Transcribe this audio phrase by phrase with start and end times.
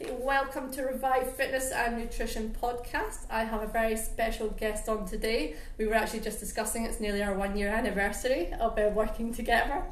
[0.00, 3.26] Welcome to Revive Fitness and Nutrition podcast.
[3.28, 5.56] I have a very special guest on today.
[5.76, 9.82] We were actually just discussing it's nearly our one year anniversary of uh, working together,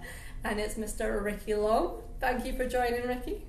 [0.45, 1.25] and it's Mr.
[1.25, 2.03] Ricky Long.
[2.21, 3.47] Thank you for joining, Ricky.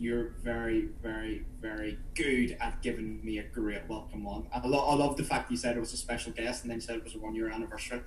[0.00, 4.48] You're very, very, very good at giving me a great welcome on.
[4.52, 6.78] I, lo- I love the fact you said it was a special guest and then
[6.78, 8.00] you said it was a one year anniversary.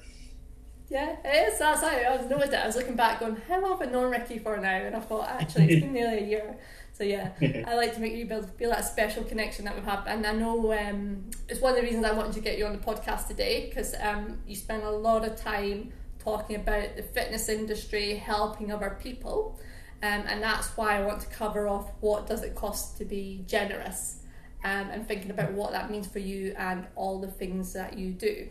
[0.90, 1.60] Yeah, it is.
[1.60, 2.58] That's how I was noticed it.
[2.58, 5.00] I was looking back, going, "How long have I known Ricky for now?" And I
[5.00, 6.58] thought, actually, it's been nearly a year.
[6.96, 7.32] So yeah,
[7.68, 10.26] I like to make you build feel that special connection that we have, had, and
[10.26, 12.80] I know um, it's one of the reasons I wanted to get you on the
[12.80, 18.16] podcast today because um, you spend a lot of time talking about the fitness industry,
[18.16, 19.60] helping other people,
[20.04, 23.44] um, and that's why I want to cover off what does it cost to be
[23.46, 24.20] generous,
[24.64, 28.12] um, and thinking about what that means for you and all the things that you
[28.12, 28.48] do.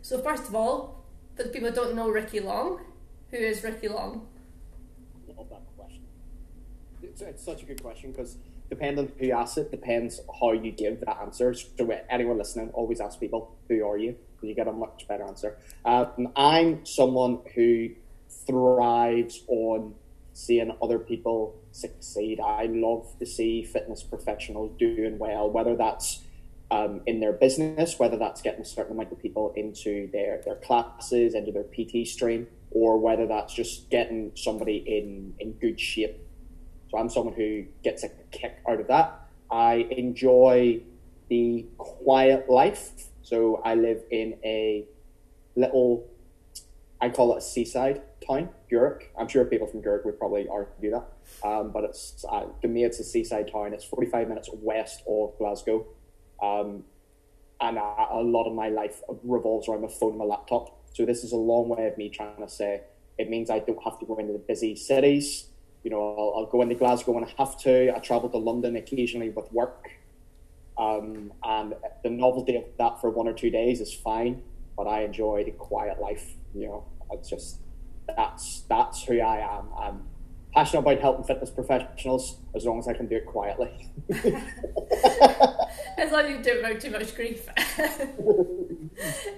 [0.00, 2.80] So first of all, for the people who don't know Ricky Long,
[3.30, 4.26] who is Ricky Long?
[7.06, 8.36] It's, it's such a good question because
[8.68, 11.54] depending who asks it, depends how you give that answer.
[11.54, 15.24] So anyone listening, always ask people, "Who are you?" Because you get a much better
[15.24, 15.58] answer.
[15.84, 17.90] Um, I'm someone who
[18.28, 19.94] thrives on
[20.32, 22.40] seeing other people succeed.
[22.40, 26.22] I love to see fitness professionals doing well, whether that's
[26.70, 30.56] um, in their business, whether that's getting a certain amount of people into their, their
[30.56, 36.18] classes, into their PT stream, or whether that's just getting somebody in, in good shape.
[36.90, 39.28] So I'm someone who gets a kick out of that.
[39.50, 40.82] I enjoy
[41.28, 42.90] the quiet life.
[43.22, 44.86] So I live in a
[45.56, 46.06] little,
[47.00, 49.02] I call it a seaside town, Gourock.
[49.18, 51.06] I'm sure people from Gourock would probably argue that.
[51.44, 53.72] Um, but it's uh, to me, it's a seaside town.
[53.72, 55.86] It's 45 minutes west of Glasgow.
[56.42, 56.84] Um,
[57.60, 60.78] and a, a, lot of my life revolves around my phone and my laptop.
[60.92, 62.82] So this is a long way of me trying to say
[63.18, 65.46] it means I don't have to go into the busy cities.
[65.86, 67.94] You know, I'll, I'll go into Glasgow when I have to.
[67.94, 69.88] I travel to London occasionally with work.
[70.76, 74.42] Um, and the novelty of that for one or two days is fine,
[74.76, 76.34] but I enjoy the quiet life.
[76.56, 77.60] You know, it's just
[78.16, 79.68] that's that's who I am.
[79.78, 80.02] I'm
[80.52, 83.88] passionate about and fitness professionals as long as I can do it quietly.
[84.10, 84.24] as
[86.10, 87.48] long as you don't without too much grief.
[87.78, 88.90] and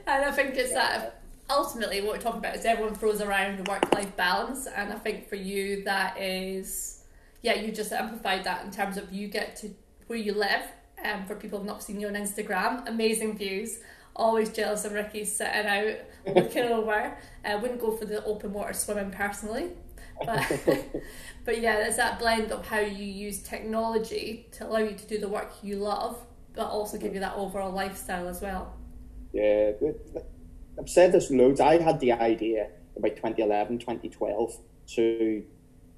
[0.07, 1.21] I think it's that
[1.51, 4.97] ultimately what we're talking about is everyone throws around the work life balance, and I
[4.97, 7.05] think for you that is,
[7.43, 9.71] yeah, you just amplified that in terms of you get to
[10.07, 10.63] where you live.
[11.03, 13.79] And um, for people who've not seen you on Instagram, amazing views.
[14.17, 15.95] Always jealous of Ricky sitting out
[16.35, 17.17] looking over.
[17.45, 19.71] I uh, wouldn't go for the open water swimming personally,
[20.25, 20.45] but
[21.45, 25.19] but yeah, there's that blend of how you use technology to allow you to do
[25.19, 26.21] the work you love,
[26.53, 28.75] but also give you that overall lifestyle as well.
[29.33, 29.71] Yeah,
[30.79, 31.61] I've said this loads.
[31.61, 34.59] I had the idea about 2011, 2012
[34.95, 35.45] to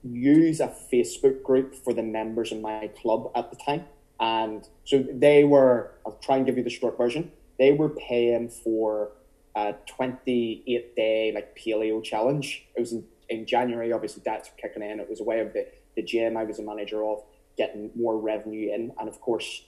[0.03, 3.85] use a Facebook group for the members in my club at the time.
[4.19, 8.49] And so they were, I'll try and give you the short version, they were paying
[8.49, 9.13] for
[9.55, 12.67] a 28 day like paleo challenge.
[12.75, 15.01] It was in, in January, obviously that's kicking in.
[15.01, 17.23] It was a way of the, the gym I was a manager of
[17.57, 18.93] getting more revenue in.
[18.99, 19.63] And of course,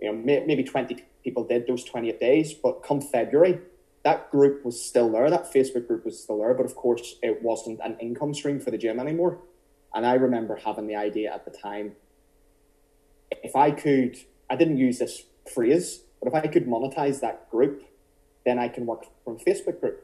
[0.00, 3.60] you know, may, maybe 20 people did those 28 days, but come February,
[4.04, 5.30] that group was still there.
[5.30, 8.70] That Facebook group was still there, but of course, it wasn't an income stream for
[8.70, 9.38] the gym anymore.
[9.94, 11.92] And I remember having the idea at the time
[13.42, 14.18] if I could,
[14.50, 17.82] I didn't use this phrase, but if I could monetize that group,
[18.44, 20.02] then I can work from Facebook group.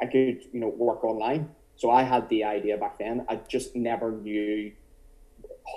[0.00, 1.50] I could, you know, work online.
[1.76, 3.26] So I had the idea back then.
[3.28, 4.72] I just never knew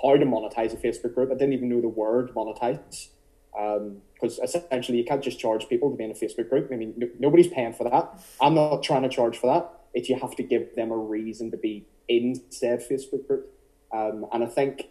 [0.02, 1.30] how to monetize a Facebook group.
[1.30, 3.08] I didn't even know the word monetize
[3.52, 6.70] because um, essentially you can't just charge people to be in a Facebook group.
[6.72, 8.20] I mean, no, nobody's paying for that.
[8.40, 9.70] I'm not trying to charge for that.
[9.92, 13.52] It's you have to give them a reason to be in said Facebook group.
[13.92, 14.88] Um, and I think,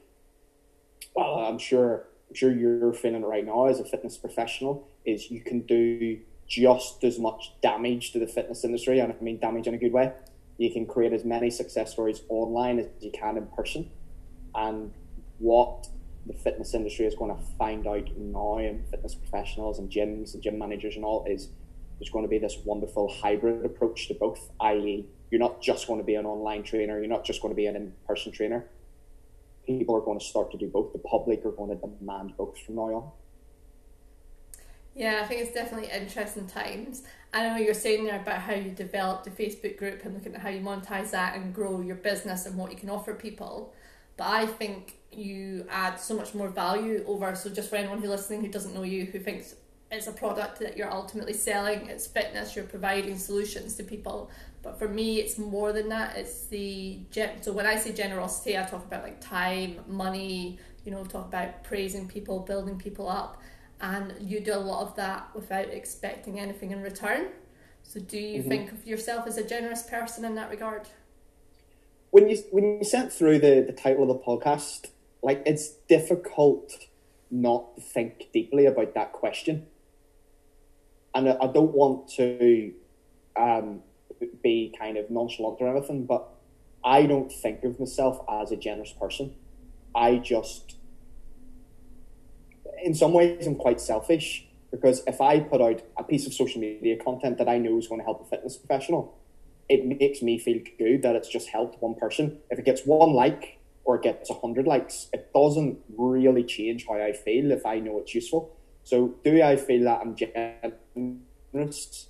[1.15, 5.41] well, I'm sure, I'm sure you're feeling right now as a fitness professional is you
[5.41, 9.73] can do just as much damage to the fitness industry, and I mean damage in
[9.73, 10.11] a good way.
[10.57, 13.89] You can create as many success stories online as you can in person.
[14.55, 14.91] And
[15.37, 15.87] what
[16.29, 20.43] the fitness industry is going to find out now, and fitness professionals and gyms and
[20.43, 21.49] gym managers and all, is
[21.97, 25.99] there's going to be this wonderful hybrid approach to both, i.e., you're not just going
[25.99, 28.65] to be an online trainer, you're not just going to be an in person trainer.
[29.65, 30.93] People are going to start to do both.
[30.93, 33.11] The public are going to demand both from now on.
[34.95, 37.03] Yeah, I think it's definitely interesting times.
[37.33, 40.41] I know you're saying there about how you developed the Facebook group and looking at
[40.41, 43.73] how you monetize that and grow your business and what you can offer people.
[44.17, 47.35] But I think you add so much more value over.
[47.35, 49.55] So just for anyone who's listening who doesn't know you, who thinks
[49.91, 51.87] it's a product that you're ultimately selling.
[51.87, 52.55] It's fitness.
[52.55, 54.29] You're providing solutions to people.
[54.61, 56.15] But for me, it's more than that.
[56.17, 56.99] It's the
[57.41, 60.59] so when I say generosity, I talk about like time, money.
[60.85, 63.41] You know, talk about praising people, building people up,
[63.81, 67.27] and you do a lot of that without expecting anything in return.
[67.83, 68.49] So, do you mm-hmm.
[68.49, 70.87] think of yourself as a generous person in that regard?
[72.11, 74.87] When you when you sent through the the title of the podcast,
[75.21, 76.73] like it's difficult
[77.31, 79.67] not to think deeply about that question,
[81.13, 82.73] and I, don't want to
[83.35, 83.81] um,
[84.41, 86.27] be kind of nonchalant or anything, but
[86.83, 89.35] I don't think of myself as a generous person.
[89.93, 90.77] I just,
[92.83, 96.61] in some ways, I'm quite selfish because if I put out a piece of social
[96.61, 99.17] media content that I know is going to help a fitness professional,
[99.67, 102.39] it makes me feel good that it's just helped one person.
[102.49, 103.58] If it gets one like
[103.89, 107.79] or it gets a hundred likes, it doesn't really change how I feel if I
[107.79, 108.55] know it's useful.
[108.83, 112.09] So, do I feel that I'm generous?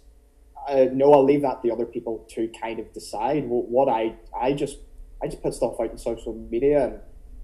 [0.68, 3.46] uh, no, I'll leave that to the other people to kind of decide.
[3.48, 4.78] What I I just
[5.22, 7.00] I just put stuff out in social media and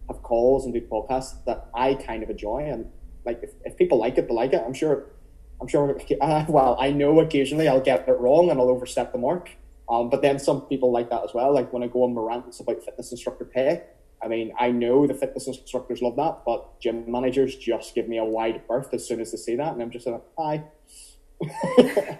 [0.09, 2.59] have calls and do podcasts that I kind of enjoy.
[2.59, 2.87] And
[3.25, 4.63] like if, if people like it, they like it.
[4.65, 5.05] I'm sure.
[5.61, 5.97] I'm sure.
[6.21, 9.49] Uh, well, I know occasionally I'll get it wrong and I'll overstep the mark.
[9.87, 11.53] Um, but then some people like that as well.
[11.53, 13.83] Like when I go on my rants about fitness instructor pay.
[14.25, 18.17] I mean, I know the fitness instructors love that, but gym managers just give me
[18.17, 20.63] a wide berth as soon as they say that, and I'm just like, hi.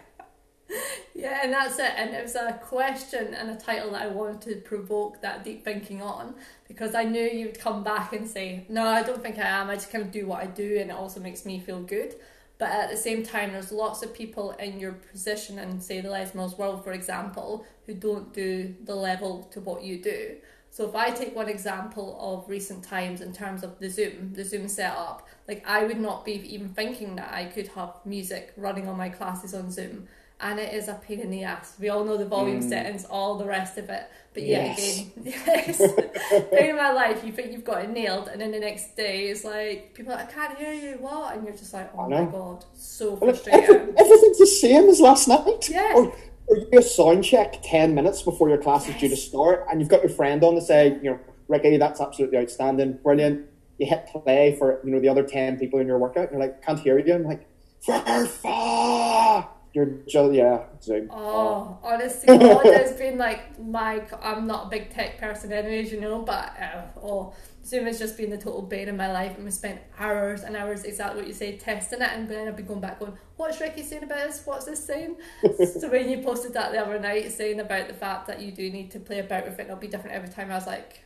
[1.17, 1.93] Yeah, and that's it.
[1.95, 5.63] And it was a question and a title that I wanted to provoke that deep
[5.63, 6.35] thinking on
[6.67, 9.69] because I knew you would come back and say, No, I don't think I am.
[9.69, 12.15] I just kind of do what I do and it also makes me feel good.
[12.57, 16.09] But at the same time, there's lots of people in your position in, say, the
[16.09, 20.37] Les Mills world, for example, who don't do the level to what you do.
[20.75, 24.43] So if I take one example of recent times in terms of the Zoom, the
[24.43, 28.89] Zoom setup, like I would not be even thinking that I could have music running
[28.89, 30.09] on my classes on Zoom
[30.41, 31.75] and it is a pain in the ass.
[31.79, 32.67] We all know the volume mm.
[32.67, 34.11] settings, all the rest of it.
[34.33, 34.99] But yet yes.
[34.99, 35.11] again,
[35.47, 37.23] yes, in my life.
[37.23, 40.17] You think you've got it nailed, and then the next day it's like people are
[40.17, 40.97] like, I can't hear you.
[40.97, 41.37] What?
[41.37, 43.61] And you're just like, oh my god, so frustrating.
[43.97, 45.69] everything's the same as last night.
[45.69, 45.93] Yeah.
[45.95, 46.13] Or
[46.55, 48.95] you do a sound check ten minutes before your class yes.
[48.95, 51.77] is due to start, and you've got your friend on to say, you know, Ricky,
[51.77, 53.47] that's absolutely outstanding, brilliant.
[53.77, 56.41] You hit play for you know the other ten people in your workout, and you're
[56.41, 57.13] like, can't hear you.
[57.13, 57.47] I'm like,
[57.81, 60.63] for far you're just yeah.
[60.81, 61.09] Zoom.
[61.11, 64.01] Oh, honestly, God has been like my.
[64.21, 66.21] I'm not a big tech person, anyways, you know.
[66.21, 67.33] But uh, oh,
[67.65, 70.55] Zoom has just been the total bane in my life, and we spent hours and
[70.55, 73.59] hours, exactly what you say, testing it, and then I've been going back going, "What's
[73.59, 74.43] Ricky saying about this?
[74.45, 78.27] What's this saying?" so when you posted that the other night, saying about the fact
[78.27, 80.51] that you do need to play about with it, and it'll be different every time.
[80.51, 81.01] I was like,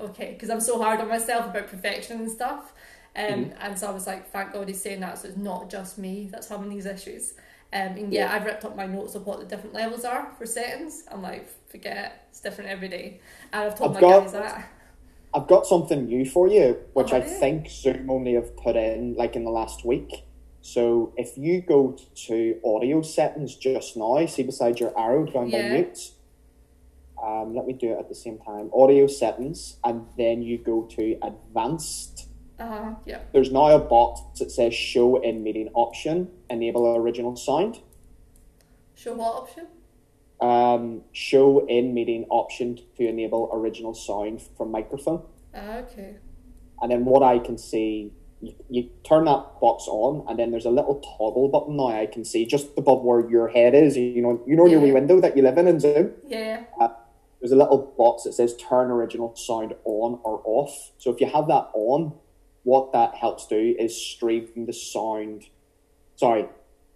[0.00, 2.72] okay, because I'm so hard on myself about perfection and stuff.
[3.16, 3.52] Um, mm-hmm.
[3.60, 6.28] And so I was like, thank God he's saying that, so it's not just me
[6.32, 7.34] that's having these issues.
[7.74, 10.30] Um, and yeah, yeah, I've ripped up my notes of what the different levels are
[10.38, 11.02] for settings.
[11.10, 13.20] I'm like, forget it, it's different every day.
[13.52, 14.70] And I've told I've my got, guys that.
[15.34, 17.24] I've got something new for you, which oh, I yeah.
[17.24, 20.24] think Zoom only have put in like in the last week.
[20.62, 25.68] So if you go to audio settings just now, see beside your arrow down yeah.
[25.68, 26.12] by mute.
[27.20, 28.70] Um, let me do it at the same time.
[28.72, 32.23] Audio settings, and then you go to advanced
[32.58, 33.20] uh-huh, yeah.
[33.32, 37.80] There's now a box that says show in meeting option, enable original sound.
[38.94, 39.66] Show what option?
[40.40, 45.22] Um, show in meeting option to enable original sound from microphone.
[45.54, 46.16] Uh, okay.
[46.80, 50.66] And then what I can see, you, you, turn that box on, and then there's
[50.66, 53.96] a little toggle button now I can see just above where your head is.
[53.96, 54.72] You know, you know yeah.
[54.72, 56.12] your wee window that you live in in Zoom.
[56.26, 56.64] Yeah.
[56.80, 56.88] Uh,
[57.40, 60.92] there's a little box that says turn original sound on or off.
[60.98, 62.14] So if you have that on,
[62.64, 65.44] what that helps do is stream the sound,
[66.16, 66.46] sorry,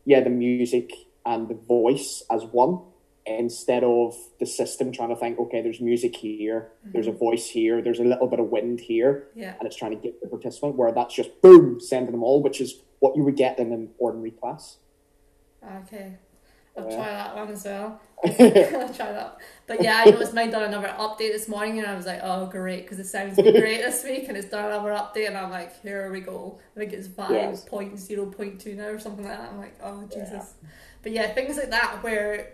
[0.05, 0.91] yeah, the music
[1.25, 2.81] and the voice as one
[3.27, 6.93] instead of the system trying to think, okay, there's music here, mm-hmm.
[6.93, 9.55] there's a voice here, there's a little bit of wind here, yeah.
[9.59, 12.61] and it's trying to get the participant, where that's just boom, sending them all, which
[12.61, 14.79] is what you would get in an ordinary class.
[15.83, 16.17] Okay.
[16.79, 18.01] I'll try that one as well.
[18.25, 19.39] I'll try that.
[19.67, 22.47] But yeah, I noticed mine done another update this morning, and I was like, oh
[22.47, 25.81] great, because it sounds great this week, and it's done another update, and I'm like,
[25.83, 26.59] here we go.
[26.77, 29.51] I think it's five point zero point two now or something like that.
[29.51, 30.55] I'm like, oh Jesus.
[30.63, 30.69] Yeah.
[31.03, 32.53] But yeah, things like that where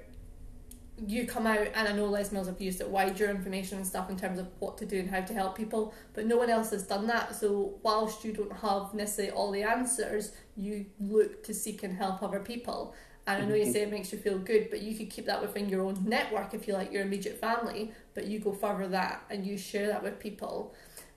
[1.06, 3.86] you come out and I know Les Mills have used it wide your information and
[3.86, 6.50] stuff in terms of what to do and how to help people, but no one
[6.50, 7.34] else has done that.
[7.34, 12.22] So whilst you don't have necessarily all the answers, you look to seek and help
[12.22, 12.94] other people.
[13.26, 15.40] And I know you say it makes you feel good, but you could keep that
[15.40, 19.22] within your own network if you like your immediate family, but you go further that
[19.30, 20.74] and you share that with people.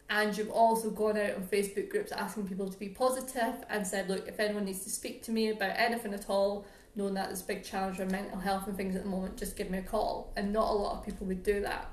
[0.09, 4.09] and you've also gone out on Facebook groups asking people to be positive and said,
[4.09, 7.41] look, if anyone needs to speak to me about anything at all, knowing that there's
[7.41, 9.83] a big challenge with mental health and things at the moment, just give me a
[9.83, 10.31] call.
[10.37, 11.89] And not a lot of people would do that.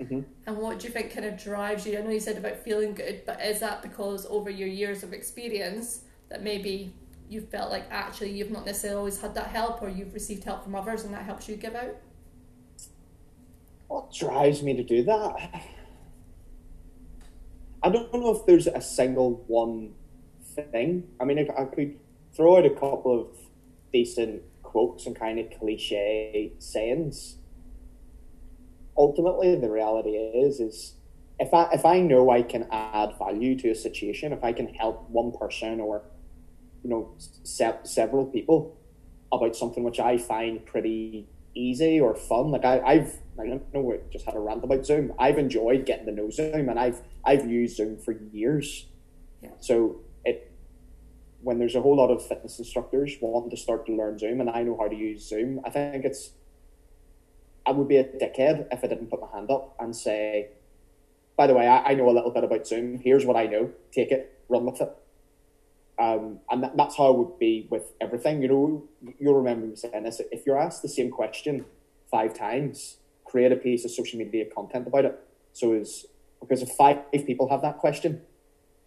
[0.00, 0.20] Mm-hmm.
[0.46, 1.98] And what do you think kind of drives you?
[1.98, 5.12] I know you said about feeling good, but is that because over your years of
[5.14, 6.92] experience that maybe
[7.28, 10.64] you felt like actually you've not necessarily always had that help or you've received help
[10.64, 11.96] from others and that helps you give out?
[13.88, 15.62] What drives me to do that?
[17.82, 19.94] I don't know if there's a single one
[20.54, 21.08] thing.
[21.20, 21.98] I mean, I, I could
[22.34, 23.36] throw out a couple of
[23.92, 27.36] decent quotes and kind of cliche sayings.
[28.96, 30.94] Ultimately, the reality is, is
[31.38, 34.68] if I if I know I can add value to a situation, if I can
[34.68, 36.02] help one person or
[36.82, 38.76] you know se- several people
[39.32, 43.80] about something which I find pretty easy or fun, like I, I've I don't know
[43.80, 45.12] we just had a rant about Zoom.
[45.18, 48.86] I've enjoyed getting to know Zoom, and I've I've used Zoom for years.
[49.42, 49.50] Yeah.
[49.60, 50.50] So it
[51.40, 54.50] when there's a whole lot of fitness instructors wanting to start to learn Zoom, and
[54.50, 56.32] I know how to use Zoom, I think it's
[57.64, 60.48] I would be a dickhead if I didn't put my hand up and say,
[61.36, 62.98] by the way, I, I know a little bit about Zoom.
[62.98, 63.70] Here's what I know.
[63.92, 64.92] Take it, run with it.
[65.98, 68.42] Um, and that, that's how it would be with everything.
[68.42, 68.84] You know,
[69.18, 70.20] you'll remember me saying this.
[70.30, 71.64] If you're asked the same question
[72.10, 75.18] five times, create a piece of social media content about it.
[75.52, 76.06] So is
[76.40, 78.22] because if five if people have that question,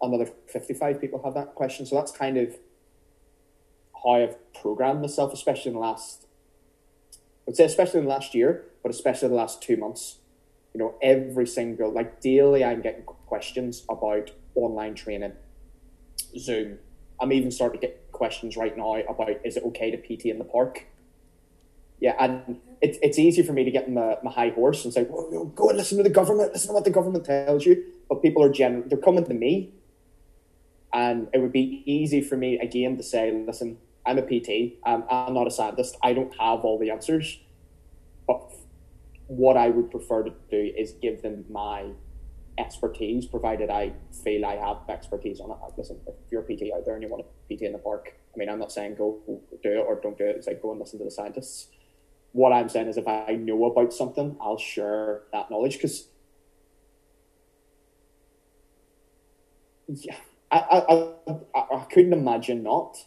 [0.00, 1.86] another 55 people have that question.
[1.86, 2.56] So that's kind of
[4.02, 6.26] how I've programmed myself, especially in the last,
[7.14, 10.18] I would say, especially in the last year, but especially the last two months.
[10.74, 15.32] You know, every single, like daily, I'm getting questions about online training,
[16.38, 16.78] Zoom.
[17.20, 20.38] I'm even starting to get questions right now about is it okay to PT in
[20.38, 20.86] the park?
[21.98, 24.92] Yeah, and it's it's easy for me to get in my, my high horse and
[24.92, 27.84] say, well, go and listen to the government, listen to what the government tells you.
[28.08, 29.72] But people are gen- they're coming to me,
[30.92, 35.04] and it would be easy for me again to say, listen, I'm a PT, I'm
[35.34, 37.40] not a scientist, I don't have all the answers,
[38.26, 38.52] but
[39.26, 41.86] what I would prefer to do is give them my
[42.58, 43.92] expertise, provided I
[44.24, 45.56] feel I have expertise on it.
[45.76, 48.14] Listen, if you're a PT out there and you want a PT in the park,
[48.34, 49.18] I mean, I'm not saying go
[49.62, 50.36] do it or don't do it.
[50.36, 51.68] It's like go and listen to the scientists
[52.36, 56.08] what I'm saying is if I know about something, I'll share that knowledge because
[59.88, 60.16] yeah,
[60.50, 61.12] I, I,
[61.54, 62.98] I, I couldn't imagine not.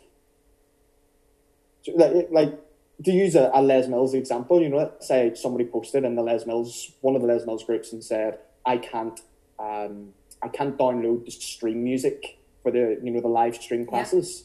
[1.94, 2.60] Like, like
[3.06, 6.24] to use a, a Les Mills example, you know, let's say somebody posted in the
[6.24, 9.20] Les Mills, one of the Les Mills groups, and said, "I can't,
[9.60, 10.10] um,
[10.42, 14.44] I can't download the stream music for the, you know, the live stream classes."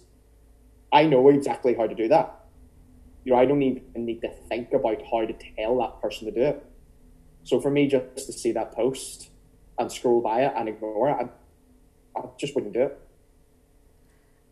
[0.93, 1.01] Yeah.
[1.01, 2.45] I know exactly how to do that
[3.25, 6.33] you know, I don't even need to think about how to tell that person to
[6.33, 6.65] do it.
[7.43, 9.31] So for me, just to see that post
[9.79, 11.31] and scroll by it and ignore it,
[12.17, 13.01] I, I just wouldn't do it.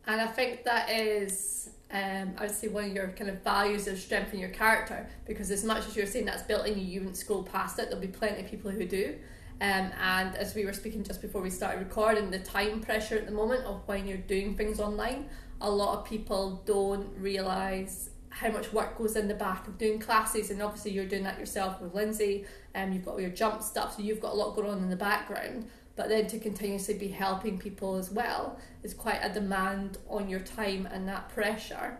[0.06, 3.86] And I think that is, um, I would say, one of your kind of values
[3.86, 7.00] of strengthening your character because as much as you're saying that's built in you, you
[7.00, 7.86] wouldn't scroll past it.
[7.86, 9.16] There'll be plenty of people who do.
[9.62, 13.26] Um, and as we were speaking just before we started recording, the time pressure at
[13.26, 15.28] the moment of when you're doing things online,
[15.60, 20.00] a lot of people don't realise how much work goes in the back of doing
[20.00, 20.50] classes.
[20.50, 22.44] And obviously you're doing that yourself with Lindsay.
[22.74, 24.78] And um, you've got all your jump stuff so you've got a lot going on
[24.78, 25.70] in the background.
[25.94, 30.40] But then to continuously be helping people as well is quite a demand on your
[30.40, 31.98] time and that pressure.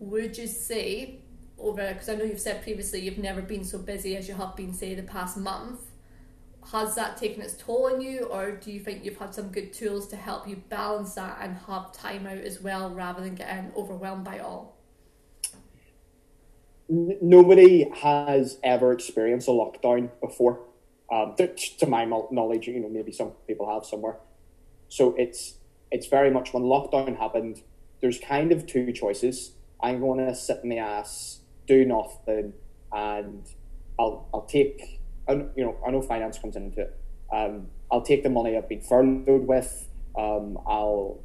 [0.00, 1.20] Would you say
[1.56, 4.56] over because I know you've said previously you've never been so busy as you have
[4.56, 5.80] been say the past month
[6.72, 9.72] has that taken its toll on you or do you think you've had some good
[9.72, 13.72] tools to help you balance that and have time out as well rather than getting
[13.76, 14.76] overwhelmed by all
[16.88, 20.60] nobody has ever experienced a lockdown before.
[21.10, 24.16] Um, to, my knowledge, you know, maybe some people have somewhere.
[24.88, 25.54] So it's
[25.90, 27.62] it's very much when lockdown happened.
[28.00, 29.52] There's kind of two choices.
[29.80, 32.54] I'm going to sit in the ass, do nothing,
[32.92, 33.48] and
[33.98, 34.95] I'll I'll take.
[35.28, 37.00] You know, I know finance comes into it.
[37.32, 39.88] Um, I'll take the money I've been furloughed with.
[40.16, 41.20] Um, I'll,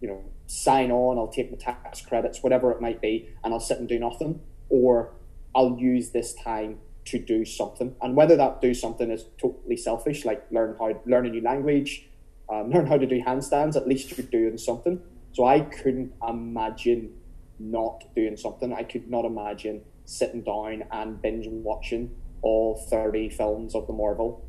[0.00, 1.18] you know, sign on.
[1.18, 4.40] I'll take the tax credits, whatever it might be, and I'll sit and do nothing
[4.68, 5.12] or
[5.54, 7.94] I'll use this time to do something.
[8.00, 12.08] And whether that do something is totally selfish, like learn how learn a new language,
[12.50, 15.00] um, learn how to do handstands, at least you're doing something.
[15.32, 17.14] So I couldn't imagine
[17.58, 18.72] not doing something.
[18.72, 24.44] I could not imagine sitting down and binge watching all 30 films of the Marvel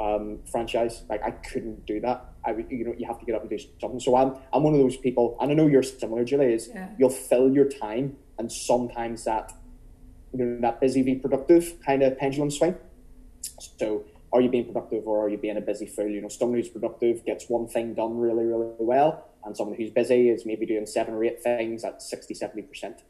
[0.00, 1.02] um, franchise.
[1.08, 2.24] Like I couldn't do that.
[2.44, 4.00] I you know you have to get up and do something.
[4.00, 6.54] So I'm I'm one of those people, and I know you're similar, Julie.
[6.54, 6.88] Is yeah.
[6.98, 9.52] you'll fill your time and sometimes that
[10.32, 12.76] you know that busy be productive kind of pendulum swing.
[13.78, 16.06] So are you being productive or are you being a busy fool?
[16.08, 19.90] You know, someone who's productive gets one thing done really, really well, and someone who's
[19.90, 23.00] busy is maybe doing seven or eight things at 60, 70%.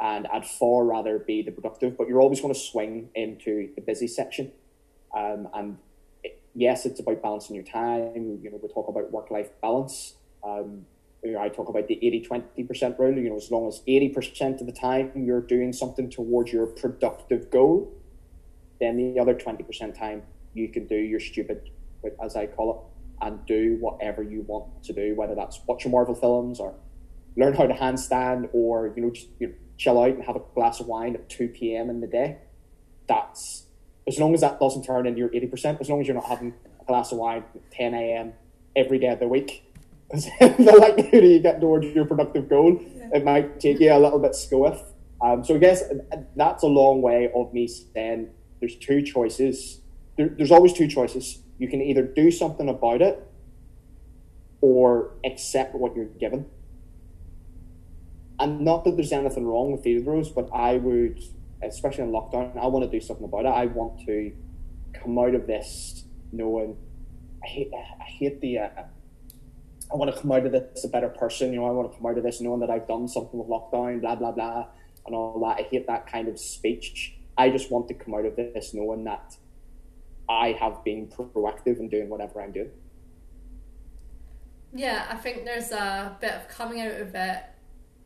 [0.00, 3.80] And I'd far rather be the productive, but you're always going to swing into the
[3.80, 4.52] busy section.
[5.16, 5.78] Um, and
[6.22, 8.40] it, yes, it's about balancing your time.
[8.42, 10.14] You know, we talk about work life balance.
[10.42, 10.86] Um,
[11.22, 13.16] you know, I talk about the 80 20% rule.
[13.16, 17.50] You know, as long as 80% of the time you're doing something towards your productive
[17.50, 17.92] goal,
[18.80, 20.22] then the other 20% time
[20.52, 21.70] you can do your stupid,
[22.22, 25.92] as I call it, and do whatever you want to do, whether that's watch your
[25.92, 26.74] Marvel films or
[27.36, 30.42] learn how to handstand or, you know, just you know, chill out and have a
[30.54, 31.90] glass of wine at 2 p.m.
[31.90, 32.38] in the day.
[33.08, 33.64] That's,
[34.06, 36.54] as long as that doesn't turn into your 80%, as long as you're not having
[36.80, 38.32] a glass of wine at 10 a.m.
[38.76, 39.64] every day of the week,
[40.10, 43.08] the likelihood of you getting towards your productive goal, yeah.
[43.14, 44.80] it might take you a little bit squiff.
[45.20, 45.82] Um, so I guess
[46.36, 48.28] that's a long way of me saying
[48.60, 49.80] there's two choices.
[50.16, 51.38] There, there's always two choices.
[51.58, 53.26] You can either do something about it
[54.60, 56.46] or accept what you're given.
[58.38, 61.20] And not that there's anything wrong with of those, but I would,
[61.62, 63.48] especially in lockdown, I want to do something about it.
[63.48, 64.32] I want to
[64.92, 66.76] come out of this knowing
[67.44, 68.58] I hate, I hate the.
[68.58, 68.68] Uh,
[69.92, 71.52] I want to come out of this a better person.
[71.52, 73.48] You know, I want to come out of this knowing that I've done something with
[73.48, 74.66] lockdown, blah blah blah,
[75.06, 75.60] and all that.
[75.60, 77.14] I hate that kind of speech.
[77.36, 79.36] I just want to come out of this knowing that
[80.28, 82.70] I have been proactive in doing whatever I'm doing.
[84.72, 87.44] Yeah, I think there's a bit of coming out of it,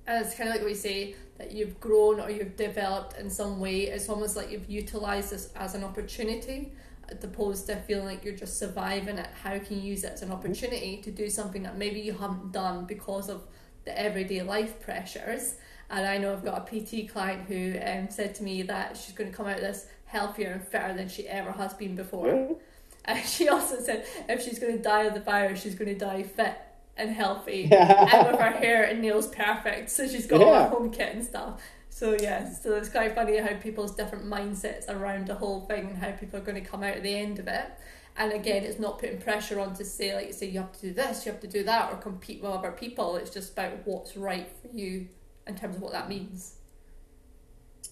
[0.08, 3.28] and it's kind of like what you say that you've grown or you've developed in
[3.28, 3.82] some way.
[3.82, 6.72] It's almost like you've utilized this as an opportunity,
[7.10, 9.28] as opposed to feeling like you're just surviving it.
[9.42, 12.52] How can you use it as an opportunity to do something that maybe you haven't
[12.52, 13.42] done because of
[13.84, 15.56] the everyday life pressures?
[15.90, 19.14] And I know I've got a PT client who um, said to me that she's
[19.14, 22.56] going to come out of this healthier and fitter than she ever has been before.
[23.04, 25.98] And she also said if she's going to die of the virus, she's going to
[25.98, 26.56] die fit
[26.98, 29.90] and healthy and with her hair and nails perfect.
[29.90, 30.46] So she's got yeah.
[30.46, 31.62] all her home kit and stuff.
[31.90, 35.98] So yeah, so it's quite funny how people's different mindsets around the whole thing and
[35.98, 37.66] how people are going to come out at the end of it.
[38.16, 40.92] And again, it's not putting pressure on to say like say you have to do
[40.92, 43.16] this, you have to do that, or compete with other people.
[43.16, 45.08] It's just about what's right for you
[45.46, 46.56] in terms of what that means.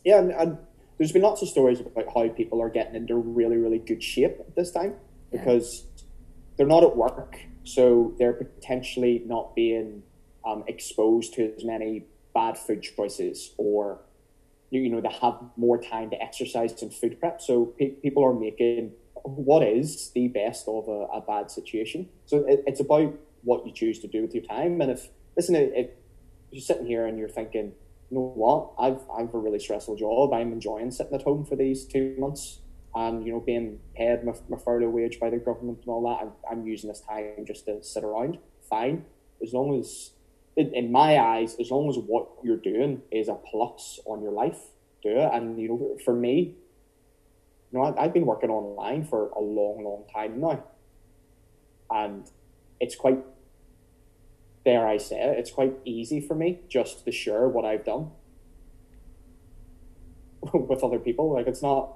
[0.04, 0.58] Yeah, and, and
[0.98, 4.36] there's been lots of stories about how people are getting into really, really good shape
[4.40, 4.94] at this time
[5.30, 6.02] because yeah.
[6.56, 10.02] they're not at work, so they're potentially not being
[10.46, 14.00] um, exposed to as many bad food choices or
[14.70, 17.40] you know they have more time to exercise and food prep.
[17.40, 22.08] So pe- people are making what is the best of a, a bad situation.
[22.26, 24.80] So it, it's about what you choose to do with your time.
[24.80, 25.90] And if listen if,
[26.52, 27.72] you're sitting here and you're thinking,
[28.10, 30.32] you know what, I've I've a really stressful job.
[30.32, 32.60] I'm enjoying sitting at home for these two months
[32.96, 36.24] and you know being paid my, my furlough wage by the government and all that.
[36.24, 38.38] I'm, I'm using this time just to sit around.
[38.68, 39.04] Fine,
[39.42, 40.12] as long as
[40.56, 44.32] in, in my eyes, as long as what you're doing is a plus on your
[44.32, 44.58] life,
[45.02, 45.30] do it.
[45.32, 46.54] And you know, for me,
[47.70, 50.64] you know, I, I've been working online for a long, long time now,
[51.90, 52.28] and
[52.80, 53.22] it's quite
[54.64, 58.10] there I say it, it's quite easy for me just to share what I've done
[60.54, 61.34] with other people.
[61.34, 61.92] Like it's not.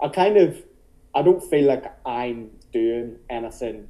[0.00, 0.62] I kind of,
[1.14, 3.88] I don't feel like I'm doing anything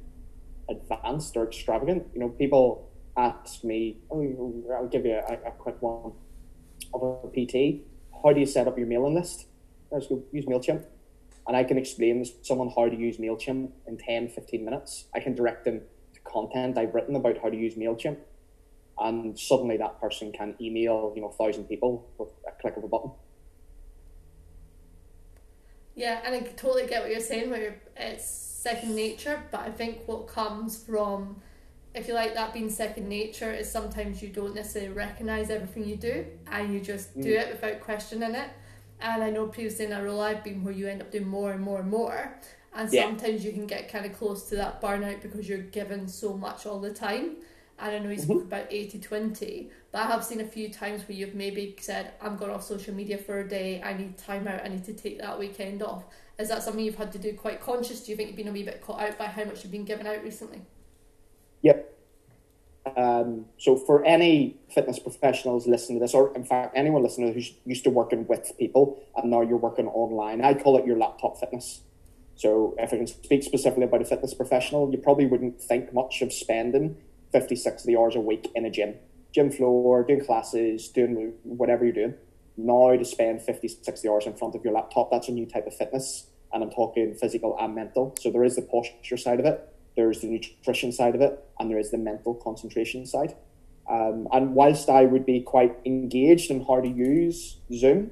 [0.69, 2.07] advanced or extravagant.
[2.13, 6.13] You know, people ask me, oh, I'll give you a, a quick one
[6.93, 7.81] of a PT.
[8.23, 9.47] How do you set up your mailing list?
[9.91, 10.85] Let's go use MailChimp.
[11.47, 15.05] And I can explain to someone how to use MailChimp in 10, 15 minutes.
[15.13, 15.81] I can direct them
[16.13, 18.17] to content I've written about how to use MailChimp.
[18.99, 22.83] And suddenly that person can email, you know, a thousand people with a click of
[22.83, 23.11] a button.
[25.95, 30.07] Yeah, and I totally get what you're saying, where it's second nature, but I think
[30.07, 31.41] what comes from,
[31.93, 35.95] if you like that being second nature, is sometimes you don't necessarily recognise everything you
[35.95, 37.39] do and you just do mm.
[37.39, 38.49] it without questioning it.
[38.99, 41.51] And I know previously in a role I've been where you end up doing more
[41.51, 42.33] and more and more
[42.75, 43.03] and yeah.
[43.03, 46.65] sometimes you can get kind of close to that burnout because you're given so much
[46.65, 47.35] all the time
[47.79, 48.47] and I know you spoke mm-hmm.
[48.47, 52.51] about 80 20 I have seen a few times where you've maybe said I'm going
[52.51, 55.37] off social media for a day I need time out I need to take that
[55.37, 56.05] weekend off.
[56.39, 58.03] Is that something you've had to do quite conscious?
[58.03, 59.85] Do you think you've been a wee bit caught out by how much you've been
[59.85, 60.61] given out recently?
[61.61, 61.93] Yep.
[62.97, 67.53] Um, so for any fitness professionals listening to this, or in fact anyone listening who's
[67.65, 71.39] used to working with people and now you're working online, I call it your laptop
[71.39, 71.81] fitness.
[72.35, 76.21] So if I can speak specifically about a fitness professional, you probably wouldn't think much
[76.23, 76.97] of spending
[77.31, 78.95] 50, 60 hours a week in a gym,
[79.33, 82.13] gym floor, doing classes, doing whatever you're doing.
[82.55, 85.65] now to spend 50, 60 hours in front of your laptop, that's a new type
[85.65, 86.27] of fitness.
[86.53, 88.15] And I'm talking physical and mental.
[88.19, 91.69] So there is the posture side of it, there's the nutrition side of it, and
[91.69, 93.35] there is the mental concentration side.
[93.89, 98.11] Um, and whilst I would be quite engaged in how to use Zoom,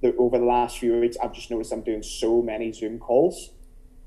[0.00, 3.50] the, over the last few weeks, I've just noticed I'm doing so many Zoom calls.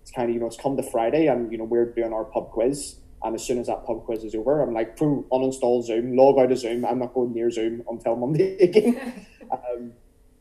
[0.02, 2.26] It's kind of, you know, it's come to Friday and, you know, we're doing our
[2.26, 2.98] pub quiz.
[3.26, 6.38] And as soon as that pub quiz is over, I'm like, poo, uninstall Zoom, log
[6.38, 6.86] out of Zoom.
[6.86, 9.26] I'm not going near Zoom until Monday again.
[9.52, 9.94] um,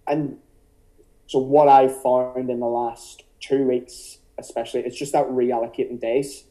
[0.07, 0.37] and
[1.27, 6.45] so what I found in the last two weeks, especially, it's just that reallocating days,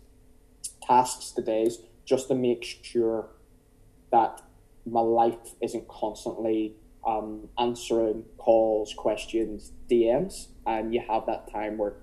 [0.82, 3.28] tasks to days, just to make sure
[4.12, 4.42] that
[4.90, 6.74] my life isn't constantly
[7.06, 11.94] um, answering calls, questions, DMs, and you have that time where,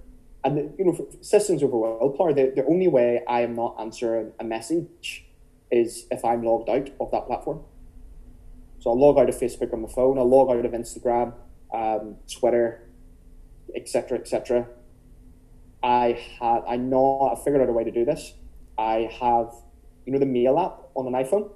[0.44, 4.44] and you know, systems over willpower, the, the only way I am not answering a
[4.44, 5.26] message
[5.70, 7.60] is if I'm logged out of that platform.
[8.78, 11.34] So I'll log out of Facebook on my phone, I'll log out of Instagram,
[11.72, 12.88] um, Twitter,
[13.74, 14.66] etc., etc.
[15.82, 18.34] I had, I know, I figured out a way to do this.
[18.78, 19.54] I have,
[20.06, 21.50] you know, the mail app on an iPhone.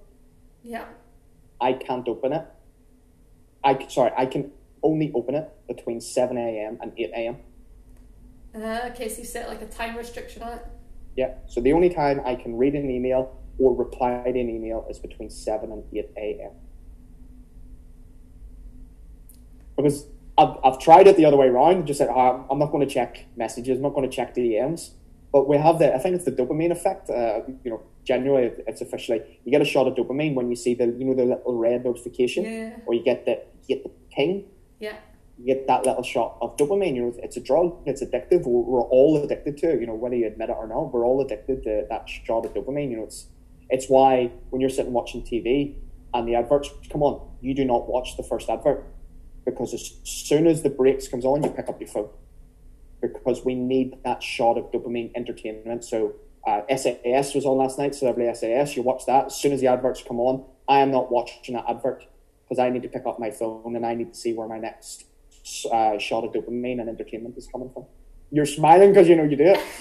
[0.63, 0.85] Yeah.
[1.61, 2.47] I can't open it
[3.65, 6.79] I sorry, I can only open it between seven a.m.
[6.83, 7.39] and eight a.m.
[8.55, 10.67] Uh, okay, so you set like a time restriction on it.
[11.17, 11.35] Yeah.
[11.47, 14.99] So the only time I can read an email or reply to an email is
[14.99, 16.53] between seven and eight a.m.
[19.77, 20.07] Because
[20.39, 21.87] I've, I've tried it the other way around.
[21.87, 23.77] Just said oh, I'm not going to check messages.
[23.77, 24.91] I'm not going to check DMs.
[25.33, 27.11] But we have the I think it's the dopamine effect.
[27.11, 30.75] Uh, you know, generally it's officially you get a shot of dopamine when you see
[30.75, 32.77] the you know the little red notification, yeah.
[32.87, 34.45] or you get the you get the ping.
[34.79, 34.97] Yeah.
[35.39, 36.95] You get that little shot of dopamine.
[36.95, 37.83] You know, it's a drug.
[37.87, 38.47] It's addictive.
[38.47, 39.81] We're, we're all addicted to it.
[39.81, 42.55] You know, whether you admit it or not, we're all addicted to that shot of
[42.55, 42.91] dopamine.
[42.91, 43.27] You know, it's
[43.71, 45.75] it's why when you're sitting watching TV
[46.13, 48.87] and the adverts come on, you do not watch the first advert
[49.45, 52.09] because as soon as the breaks comes on, you pick up your phone
[53.01, 55.85] because we need that shot of dopamine entertainment.
[55.85, 56.15] So
[56.47, 58.77] uh, SAS was on last night, Celebrity SAS.
[58.77, 59.27] You watch that.
[59.27, 62.05] As soon as the adverts come on, I am not watching that advert
[62.45, 64.59] because I need to pick up my phone and I need to see where my
[64.59, 65.05] next
[65.71, 67.85] uh, shot of dopamine and entertainment is coming from.
[68.31, 69.61] You're smiling because you know you do it.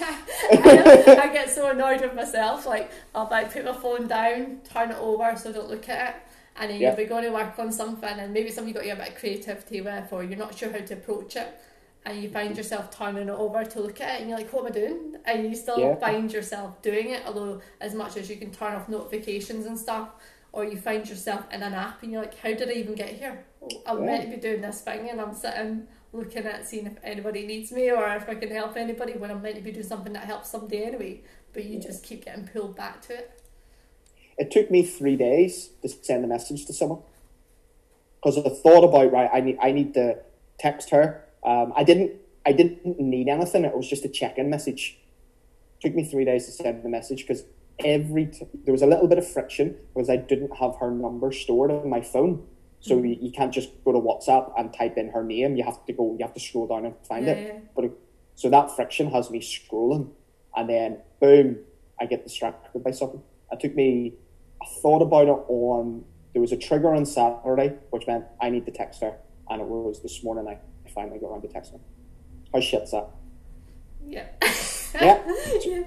[0.52, 2.66] I get so annoyed with myself.
[2.66, 6.08] Like I'll like put my phone down, turn it over so I don't look at
[6.08, 6.22] it,
[6.56, 6.88] and then yeah.
[6.88, 9.08] you'll be going to work on something, and maybe something you got you a bit
[9.08, 11.60] of creativity with, or you're not sure how to approach it
[12.06, 14.60] and you find yourself turning it over to look at it and you're like, what
[14.60, 15.16] am I doing?
[15.24, 15.94] And you still yeah.
[15.96, 20.10] find yourself doing it, although as much as you can turn off notifications and stuff,
[20.54, 23.10] or you find yourself in an app and you're like, how did I even get
[23.10, 23.44] here?
[23.86, 24.04] I'm yeah.
[24.04, 27.72] meant to be doing this thing and I'm sitting looking at seeing if anybody needs
[27.72, 30.24] me or if I can help anybody when I'm meant to be doing something that
[30.24, 31.22] helps somebody anyway.
[31.52, 33.40] But you just keep getting pulled back to it.
[34.38, 37.02] It took me three days to send a message to someone
[38.16, 39.30] because I thought about right.
[39.32, 40.18] I need I need to
[40.58, 42.12] text her um, I didn't
[42.46, 43.64] I didn't need anything.
[43.64, 44.98] It was just a check-in message.
[45.78, 47.44] It took me three days to send the message because
[47.78, 51.32] every t- there was a little bit of friction because I didn't have her number
[51.32, 52.46] stored on my phone.
[52.80, 53.06] So mm-hmm.
[53.06, 55.56] you, you, can't just go to WhatsApp and type in her name.
[55.56, 56.14] You have to go.
[56.18, 57.46] You have to scroll down and find yeah, it.
[57.46, 57.60] Yeah.
[57.74, 57.92] But it,
[58.34, 60.10] so that friction has me scrolling,
[60.54, 61.58] and then boom,
[62.00, 63.22] I get distracted by something.
[63.50, 64.14] It took me.
[64.62, 66.04] I thought about it on.
[66.34, 69.16] There was a trigger on Saturday, which meant I need to text her,
[69.48, 70.46] and it was this morning.
[70.48, 70.58] I
[70.90, 71.80] finally got around to texting.
[72.52, 73.08] How shit's that?
[74.04, 74.26] Yeah.
[74.94, 75.22] yeah.
[75.64, 75.82] Yeah.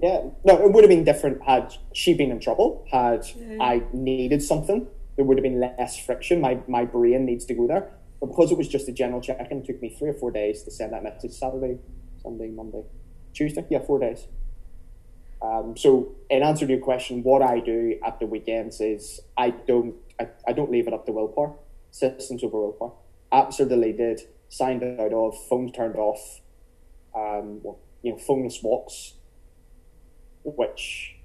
[0.00, 2.86] Yeah, no, it would have been different had she been in trouble.
[2.90, 3.58] Had yeah.
[3.60, 6.40] I needed something, there would have been less friction.
[6.40, 7.90] My my brain needs to go there.
[8.20, 10.62] But because it was just a general check-in, it took me three or four days
[10.64, 11.32] to send that message.
[11.32, 11.78] Saturday,
[12.20, 12.82] Sunday, Monday,
[13.32, 13.64] Tuesday.
[13.70, 14.26] Yeah, four days.
[15.40, 19.50] Um, so, in answer to your question, what I do at the weekends is I
[19.50, 21.54] don't I, I don't leave it up to willpower.
[21.90, 22.92] Systems over willpower
[23.32, 26.40] apps are deleted, signed out of, phones turned off,
[27.14, 29.14] um, well, you know, phoneless walks,
[30.56, 31.16] which,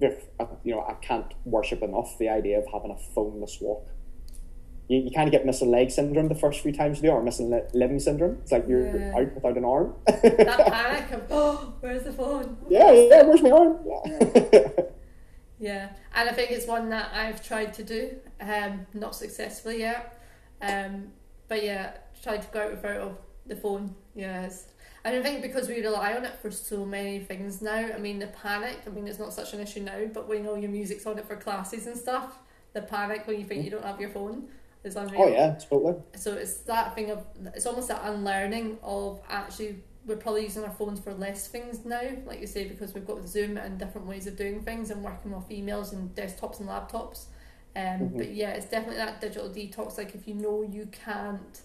[0.00, 0.24] if,
[0.64, 3.88] you know, I can't worship enough the idea of having a phoneless walk.
[4.88, 7.22] You, you kind of get missing leg syndrome the first few times you do, or
[7.22, 8.38] missing limb syndrome.
[8.42, 9.16] It's like you're yeah.
[9.16, 9.94] out without an arm.
[10.06, 12.56] that panic of, oh, where's the phone?
[12.68, 13.78] Yeah, yeah, where's my arm?
[13.86, 14.68] Yeah.
[15.60, 20.20] yeah, and I think it's one that I've tried to do, um, not successfully yet.
[20.60, 21.12] Um,
[21.48, 21.92] but yeah,
[22.22, 23.94] tried to go out without the phone.
[24.14, 24.66] Yes.
[25.04, 27.76] I don't think because we rely on it for so many things now.
[27.94, 28.78] I mean, the panic.
[28.86, 31.26] I mean, it's not such an issue now, but when all your music's on it
[31.26, 32.38] for classes and stuff,
[32.74, 34.48] the panic when you think you don't have your phone
[34.84, 35.22] is unreal.
[35.22, 35.96] Oh yeah, totally.
[36.16, 40.70] So it's that thing of it's almost that unlearning of actually we're probably using our
[40.70, 44.26] phones for less things now, like you say, because we've got Zoom and different ways
[44.26, 47.26] of doing things and working off emails and desktops and laptops
[47.76, 48.16] Um, Mhm.
[48.16, 49.96] But yeah, it's definitely that digital detox.
[49.96, 51.60] Like if you know you can't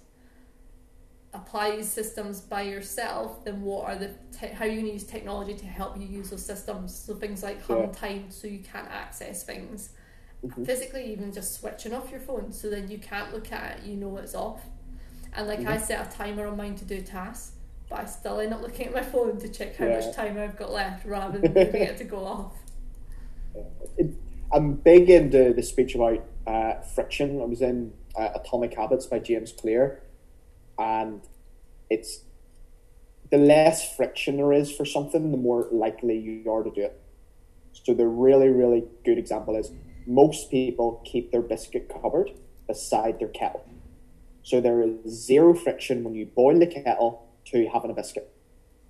[1.36, 4.93] apply these systems by yourself, then what are the te- how are you going to
[4.93, 6.95] use technology to help you use those systems?
[6.95, 7.91] So things like home Yeah.
[7.91, 9.89] time, so you can't access things.
[10.43, 10.65] Mhm.
[10.65, 13.86] Physically, even just switching off your phone, so then you can't look at it.
[13.86, 14.62] You know it's off.
[15.36, 15.82] And like I Mhm.
[15.82, 17.54] set a timer on mine to do tasks,
[17.89, 20.00] but I still end up looking at my phone to check how Yeah.
[20.00, 22.54] much time I've got left, rather than leaving it to go off.
[24.52, 27.41] I'm big into the speech about uh, friction.
[27.41, 30.02] I was in uh, Atomic Habits by James Clear,
[30.78, 31.22] and
[31.90, 32.22] it's
[33.32, 37.02] the less friction there is for something, the more likely you are to do it.
[37.74, 39.72] So the really, really good example is
[40.06, 42.32] most people keep their biscuit cupboard
[42.68, 43.66] beside their kettle.
[44.44, 48.32] So there is zero friction when you boil the kettle to having a biscuit.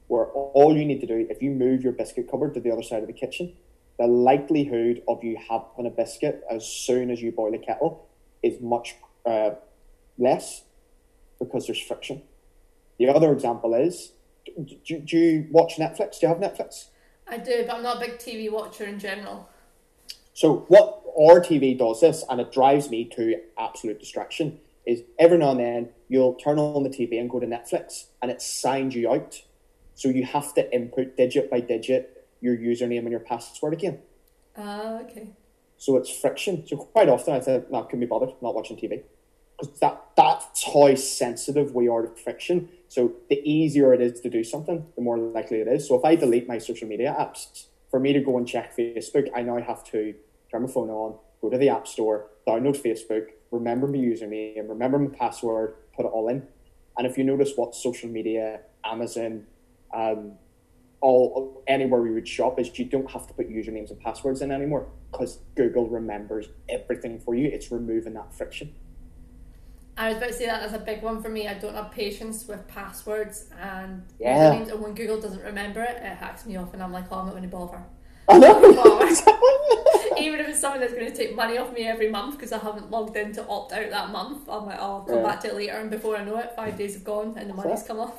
[0.08, 2.84] Where all you need to do, if you move your biscuit cupboard to the other
[2.84, 3.56] side of the kitchen,
[3.98, 8.08] the likelihood of you having a biscuit as soon as you boil a kettle
[8.43, 8.95] is much
[9.26, 9.52] uh,
[10.17, 10.63] less
[11.39, 12.21] because there's friction.
[12.98, 14.13] The other example is
[14.45, 16.19] do, do, do you watch Netflix?
[16.19, 16.86] Do you have Netflix?
[17.28, 19.50] I do, but I'm not a big TV watcher in general.
[20.34, 25.38] So what our TV does this, and it drives me to absolute distraction, is every
[25.38, 28.95] now and then you'll turn on the TV and go to Netflix, and it signs
[28.95, 29.41] you out.
[29.95, 34.00] So you have to input digit by digit your username and your password again.
[34.58, 35.30] Ah, okay.
[35.78, 36.67] So it's friction.
[36.67, 39.04] So quite often I say, no, can be bothered, not watching TV.
[39.57, 42.69] Because that, that's how sensitive we are to friction.
[42.87, 45.87] So the easier it is to do something, the more likely it is.
[45.87, 49.29] So if I delete my social media apps, for me to go and check Facebook,
[49.33, 50.13] I now have to
[50.51, 54.99] turn my phone on, go to the App Store, download Facebook, remember my username, remember
[54.99, 56.45] my password, put it all in.
[56.97, 59.45] And if you notice what social media, Amazon,
[59.93, 60.33] um,
[61.01, 64.51] all anywhere we would shop is you don't have to put usernames and passwords in
[64.51, 67.47] anymore because Google remembers everything for you.
[67.47, 68.73] It's removing that friction.
[69.97, 71.47] I was about to say that as a big one for me.
[71.47, 74.51] I don't have patience with passwords and Yeah.
[74.53, 77.19] usernames, and when Google doesn't remember it, it hacks me off, and I'm like, oh,
[77.19, 77.81] I'm not going to bother.
[78.27, 78.60] I know.
[80.19, 82.58] Even if it's something that's going to take money off me every month because I
[82.58, 85.23] haven't logged in to opt out that month, I'm like, oh, I'll come Yeah.
[85.23, 87.53] back to it later, and before I know it, five days have gone and the
[87.53, 88.15] money's come off.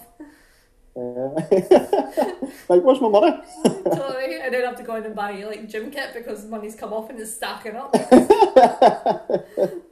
[2.69, 3.37] Like, where's my money?
[3.65, 4.41] totally.
[4.43, 6.93] I then have to go in and buy like gym kit because the money's come
[6.93, 7.91] off and it's stacking up.
[7.95, 8.01] I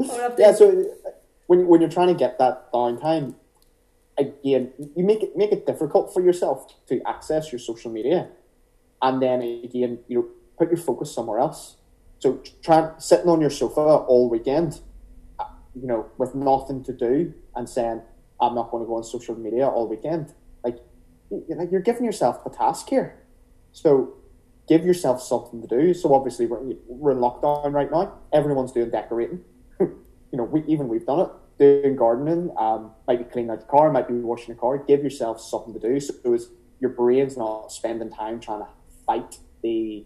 [0.00, 0.84] would have to- yeah, so
[1.46, 3.34] when, when you're trying to get that downtime,
[4.18, 8.28] again, you make it make it difficult for yourself to access your social media,
[9.02, 10.28] and then again, you know,
[10.58, 11.76] put your focus somewhere else.
[12.20, 14.80] So try sitting on your sofa all weekend,
[15.38, 18.00] uh, you know, with nothing to do, and saying,
[18.40, 20.78] "I'm not going to go on social media all weekend." Like,
[21.30, 23.16] you're giving yourself a task here.
[23.72, 24.14] So
[24.68, 25.94] give yourself something to do.
[25.94, 28.18] So obviously we're, we're in lockdown right now.
[28.32, 29.44] Everyone's doing decorating.
[30.34, 31.28] You know, we, even we've done it.
[31.60, 34.78] Doing gardening, um, might be cleaning out the car, might be washing the car.
[34.78, 36.00] Give yourself something to do.
[36.00, 36.48] So as
[36.80, 38.68] your brain's not spending time trying to
[39.06, 40.04] fight the.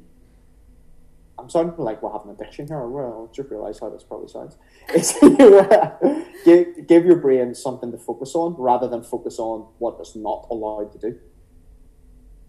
[1.38, 2.86] I'm sounding like we'll have an addiction here.
[2.86, 4.58] Well, I just realised how this probably sounds.
[4.90, 5.18] It's,
[6.44, 10.46] give, give your brain something to focus on rather than focus on what it's not
[10.50, 11.18] allowed to do.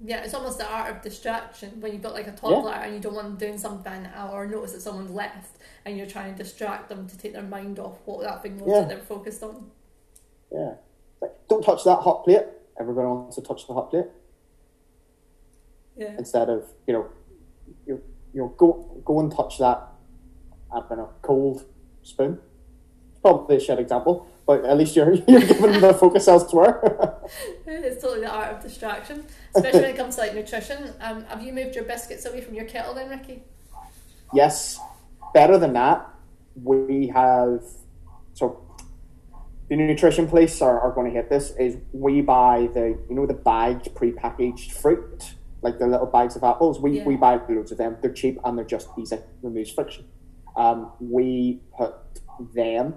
[0.02, 3.02] Yeah, it's almost the art of distraction when you've got like a toddler and you
[3.02, 6.88] don't want them doing something or notice that someone's left and you're trying to distract
[6.88, 8.80] them to take their mind off what that thing was Yeah.
[8.82, 9.72] that they're focused on.
[10.52, 10.76] Yeah.
[11.22, 12.46] Like, don't touch that hot plate.
[12.80, 14.06] Everybody wants to touch the hot plate
[15.98, 16.16] Yeah.
[16.18, 17.06] instead of, you know,
[17.86, 18.02] you,
[18.34, 19.86] you know, go go and touch that,
[20.74, 21.66] I don't know, cold
[22.04, 22.40] spoon.
[23.22, 26.82] Probably a shit example, but at least you're you're giving the focus elsewhere.
[27.68, 29.24] It's totally the art of distraction,
[29.56, 30.92] especially when it comes to like nutrition.
[31.00, 33.44] Um, have you moved your biscuits away from your kettle then, Ricky?
[34.34, 34.80] yes.
[35.36, 36.10] Better than that,
[36.64, 37.64] we have
[38.34, 38.46] so
[39.70, 43.28] the nutrition place are, are going to hit this is we buy the you know
[43.28, 47.06] the bagged pre-packaged fruit like the little bags of apples we, Yeah.
[47.06, 50.06] we buy loads of them they're cheap and they're just easy removes friction
[50.56, 51.94] um, we put
[52.56, 52.96] them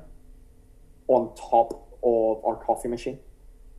[1.08, 3.18] on top of our coffee machine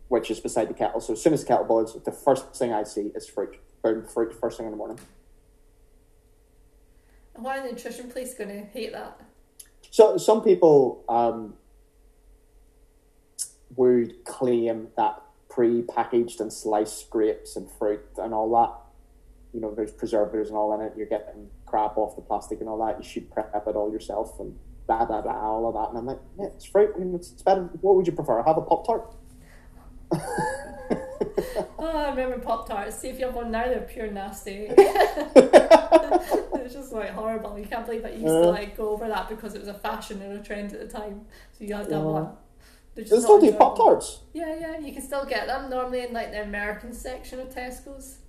[0.08, 2.74] which is beside the kettle so as soon as the kettle boils the first thing
[2.74, 5.00] I see is fruit boom fruit first thing in the morning
[7.36, 9.20] And why are the nutrition police going to hate that?
[9.90, 11.56] So some people um,
[13.76, 18.74] would claim that pre-packaged and sliced grapes and fruit and all that,
[19.54, 20.94] you know, there's preservatives and all in it.
[20.98, 22.98] You're getting crap off the plastic and all that.
[22.98, 25.90] You should prep it all yourself and blah blah blah, all of that.
[25.90, 26.92] And I'm like, yeah, it's fruit.
[26.96, 27.64] I mean, it's, it's better.
[27.82, 28.42] What would you prefer?
[28.44, 29.16] Have a pop tart?
[31.80, 32.98] oh, I remember Pop Tarts.
[32.98, 34.68] See if you have one now, they're pure nasty.
[34.76, 37.58] it's just like horrible.
[37.58, 39.74] You can't believe that you used to like go over that because it was a
[39.74, 41.22] fashion and a trend at the time.
[41.58, 42.10] So you had to have Yeah.
[42.10, 42.30] one.
[42.96, 43.52] Just still do.
[43.54, 44.20] Pop Tarts.
[44.34, 48.20] Yeah, yeah, you can still get them normally in like the American section of Tesco's.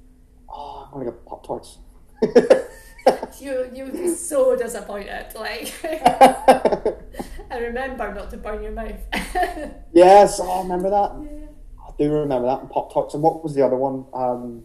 [0.48, 1.78] Oh, I'm gonna get Pop Tarts.
[3.40, 5.26] You you would be so disappointed.
[5.34, 5.74] Like,
[7.50, 9.00] and remember not to burn your mouth.
[9.92, 11.12] yes, oh, I remember that.
[11.22, 11.46] yeah.
[11.86, 12.60] I do remember that.
[12.60, 13.14] And Pop Tarts.
[13.14, 14.06] And what was the other one?
[14.14, 14.64] Um,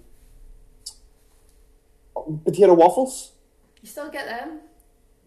[2.45, 3.33] potato waffles.
[3.81, 4.59] You still get them.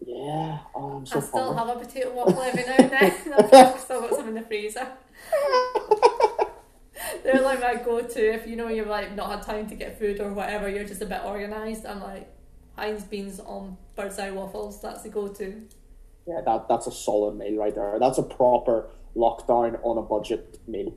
[0.05, 0.59] Yeah.
[0.73, 3.33] Oh, I'm so I still have a potato waffle every now and then.
[3.53, 4.87] I've still got some in the freezer.
[7.23, 10.19] They're like my go-to if you know you've like not had time to get food
[10.19, 10.69] or whatever.
[10.69, 11.85] You're just a bit organised.
[11.85, 12.29] I'm like
[12.75, 14.81] Heinz beans on Birds Eye waffles.
[14.81, 15.63] That's the go-to.
[16.27, 17.97] Yeah, that that's a solid meal right there.
[17.99, 20.93] That's a proper lockdown on a budget meal.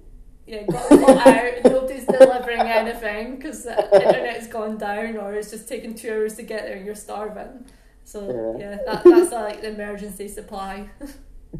[0.46, 1.64] Yeah, got pull out.
[1.64, 6.42] Nobody's delivering anything because the internet's gone down or it's just taking two hours to
[6.44, 7.66] get there and you're starving.
[8.04, 8.70] So Yeah.
[8.70, 10.88] yeah, that, that's like the emergency supply.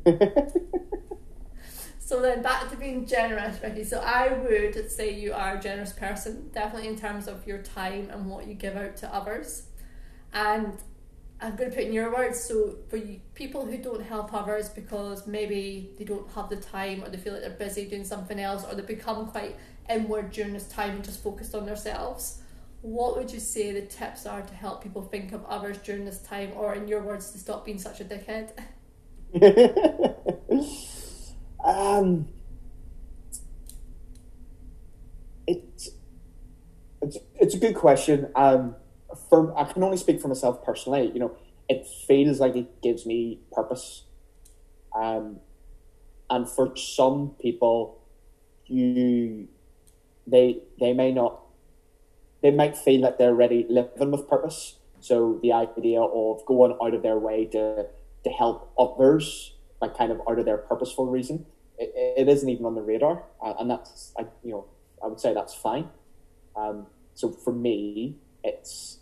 [2.07, 3.83] So then back to being generous, Ricky.
[3.83, 8.11] So I would say you are a generous person, definitely in terms of your time
[8.13, 9.65] and what you give out to others.
[10.37, 10.77] And
[11.41, 12.45] I'm going to put in your words.
[12.45, 17.03] So for you, people who don't help others because maybe they don't have the time
[17.03, 19.57] or they feel like they're busy doing something else or they become quite
[19.89, 22.43] inward during this time and just focused on themselves.
[22.83, 26.21] What would you say the tips are to help people think of others during this
[26.21, 28.53] time, or in your words, to stop being such a dickhead?
[31.65, 32.29] um,
[35.47, 35.91] it's
[37.03, 38.29] it's it's a good question.
[38.37, 38.77] Um,
[39.29, 41.11] for I can only speak for myself personally.
[41.13, 41.37] You know,
[41.69, 44.05] it feels like it gives me purpose.
[44.95, 45.41] Um,
[46.31, 48.01] and for some people,
[48.67, 49.49] you
[50.27, 51.41] they they may not
[52.43, 54.77] they might feel that they're already living with purpose.
[55.01, 57.87] So the idea of going out of their way to
[58.25, 61.47] to help others, like kind of out of their purposeful reason,
[61.79, 64.67] it, it isn't even on the radar, uh, and that's I, you know
[65.03, 65.89] I would say that's fine.
[66.57, 68.99] Um, so for me, it's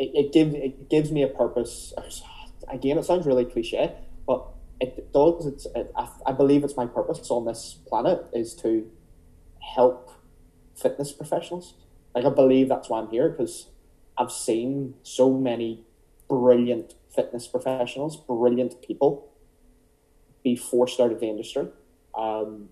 [0.00, 1.92] it, it gives it gives me a purpose.
[2.68, 3.92] Again, it sounds really cliche,
[4.26, 4.46] but
[4.80, 5.46] it does.
[5.46, 8.90] It's it, I, I believe it's my purpose on this planet is to
[9.74, 10.10] help
[10.74, 11.74] fitness professionals.
[12.14, 13.66] Like I believe that's why I'm here because
[14.16, 15.84] I've seen so many
[16.28, 19.28] brilliant fitness professionals, brilliant people,
[20.42, 21.68] be forced out of the industry
[22.16, 22.70] um,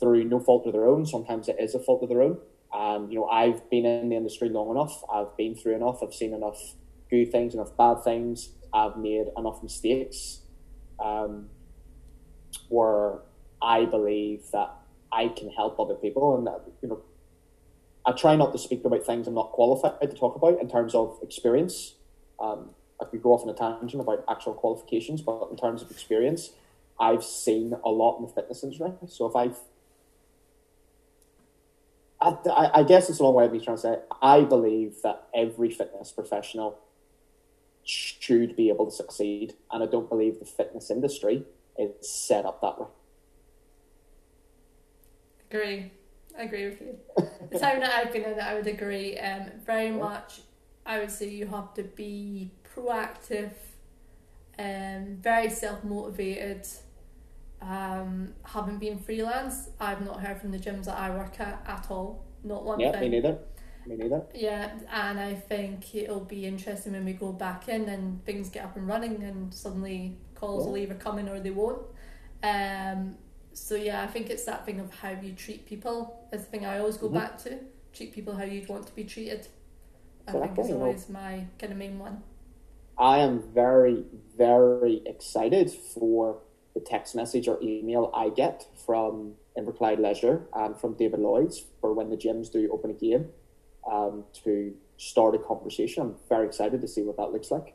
[0.00, 1.06] through no fault of their own.
[1.06, 2.38] Sometimes it is a fault of their own.
[2.72, 5.02] And you know, I've been in the industry long enough.
[5.12, 6.02] I've been through enough.
[6.02, 6.58] I've seen enough
[7.10, 8.50] good things, enough bad things.
[8.72, 10.40] I've made enough mistakes
[10.98, 11.50] um,
[12.68, 13.18] where
[13.60, 14.74] I believe that
[15.12, 17.02] I can help other people, and that you know,
[18.06, 20.94] I try not to speak about things I'm not qualified to talk about in terms
[20.94, 21.94] of experience.
[22.40, 25.90] Um, I could go off on a tangent about actual qualifications, but in terms of
[25.90, 26.52] experience,
[26.98, 28.92] I've seen a lot in the fitness industry.
[29.08, 29.58] So if I've
[32.22, 35.02] I, I- I guess it's a long way of me trying to say I believe
[35.02, 36.78] that every fitness professional
[37.84, 41.44] should be able to succeed, and I don't believe the fitness industry
[41.76, 42.86] is set up that way.
[45.50, 45.90] Agree.
[46.38, 46.96] I agree with you.
[47.50, 49.18] the time that I've been in it, I would agree.
[49.18, 50.40] Um, very much,
[50.86, 53.50] I would say you have to be proactive,
[54.58, 56.66] um, very self motivated.
[57.62, 61.86] Um, having been freelance, I've not heard from the gyms that I work at at
[61.90, 62.24] all.
[62.42, 63.02] Not one Yeah, thing.
[63.02, 63.38] me neither.
[63.86, 64.22] Me neither.
[64.34, 68.64] Yeah, and I think it'll be interesting when we go back in and things get
[68.64, 71.82] up and running and suddenly calls will either come in or they won't.
[72.42, 73.16] Um,
[73.52, 76.66] so yeah, I think it's that thing of how you treat people is the thing
[76.66, 77.14] I always go Mhm.
[77.14, 77.58] back to.
[77.92, 79.46] Treat people how you'd want to be treated.
[80.26, 82.22] I think is know- always my kind of main one.
[82.98, 84.04] I am very,
[84.36, 86.38] very excited for
[86.74, 91.92] the text message or email I get from Inverclyde Leisure and from David Lloyd's for
[91.92, 93.28] when the gyms do open again
[93.90, 96.02] um, to start a conversation.
[96.02, 97.74] I'm very excited to see what that looks like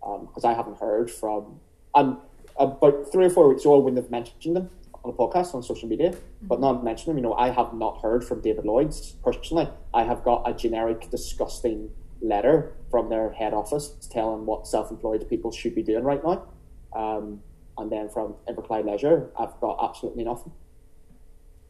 [0.00, 1.60] because I haven't heard from.
[1.94, 2.16] And
[2.56, 4.70] about three or four weeks ago, I wouldn't have mentioned them
[5.04, 7.18] on a podcast on social media, but not mention them.
[7.18, 9.68] You know, I have not heard from David Lloyd's personally.
[9.92, 11.90] I have got a generic, disgusting
[12.20, 16.46] letter from their head office telling what self-employed people should be doing right now.
[16.94, 17.40] Um,
[17.78, 20.52] and then from Inverclyde Leisure, I've got absolutely nothing.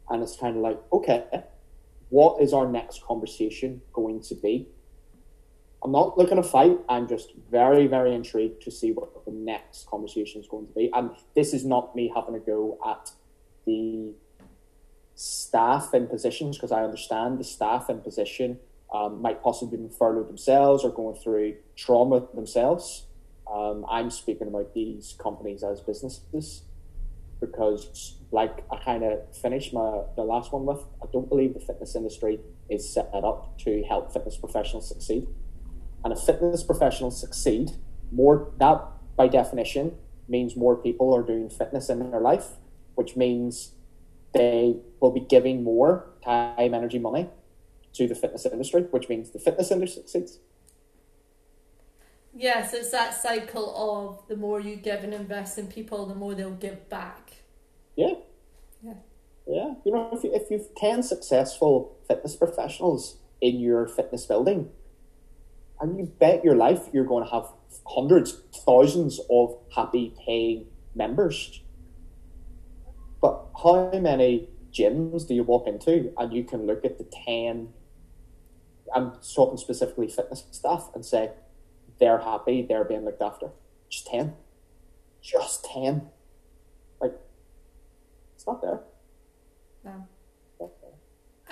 [0.09, 1.25] And it's kind of like, okay,
[2.09, 4.67] what is our next conversation going to be?
[5.83, 6.77] I'm not looking to fight.
[6.87, 10.89] I'm just very, very intrigued to see what the next conversation is going to be.
[10.93, 13.11] And this is not me having a go at
[13.65, 14.13] the
[15.15, 18.59] staff in positions because I understand the staff in position
[18.93, 23.07] um, might possibly be furloughed themselves or going through trauma themselves.
[23.51, 26.63] Um, I'm speaking about these companies as businesses
[27.39, 31.59] because, like I kind of finished my the last one with, I don't believe the
[31.59, 32.39] fitness industry
[32.69, 35.27] is set up to help fitness professionals succeed.
[36.03, 37.71] And if fitness professionals succeed,
[38.11, 38.81] more that
[39.15, 39.95] by definition
[40.27, 42.47] means more people are doing fitness in their life,
[42.95, 43.73] which means
[44.33, 47.29] they will be giving more time, energy, money
[47.93, 50.39] to the fitness industry, which means the fitness industry succeeds.
[52.35, 56.33] Yes, it's that cycle of the more you give and invest in people, the more
[56.33, 57.31] they'll give back.
[57.95, 58.15] Yeah.
[58.83, 58.93] Yeah.
[59.47, 59.73] Yeah.
[59.85, 64.69] You know, if, you, if you've 10 successful fitness professionals in your fitness building,
[65.79, 67.47] and you bet your life you're going to have
[67.85, 70.65] hundreds, thousands of happy paying
[70.95, 71.61] members.
[73.21, 77.69] But how many gyms do you walk into and you can look at the 10,
[78.95, 81.31] I'm talking specifically fitness staff, and say,
[81.99, 83.49] they're happy, they're being looked after?
[83.89, 84.33] Just 10.
[85.21, 86.09] Just 10.
[86.99, 87.13] Like,
[88.35, 88.81] it's not there.
[89.83, 90.07] No.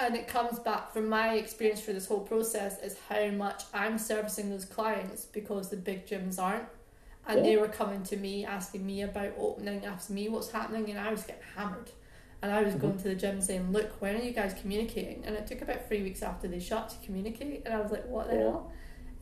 [0.01, 3.99] And it comes back from my experience through this whole process is how much I'm
[3.99, 6.67] servicing those clients because the big gyms aren't.
[7.27, 7.43] And Yeah.
[7.43, 11.11] they were coming to me asking me about opening, asking me what's happening, and I
[11.11, 11.91] was getting hammered.
[12.41, 12.81] And I was mm-hmm.
[12.81, 15.23] going to the gym saying, Look, when are you guys communicating?
[15.23, 17.61] And it took about three weeks after they shut to communicate.
[17.65, 18.41] And I was like, What the Yeah.
[18.41, 18.71] hell?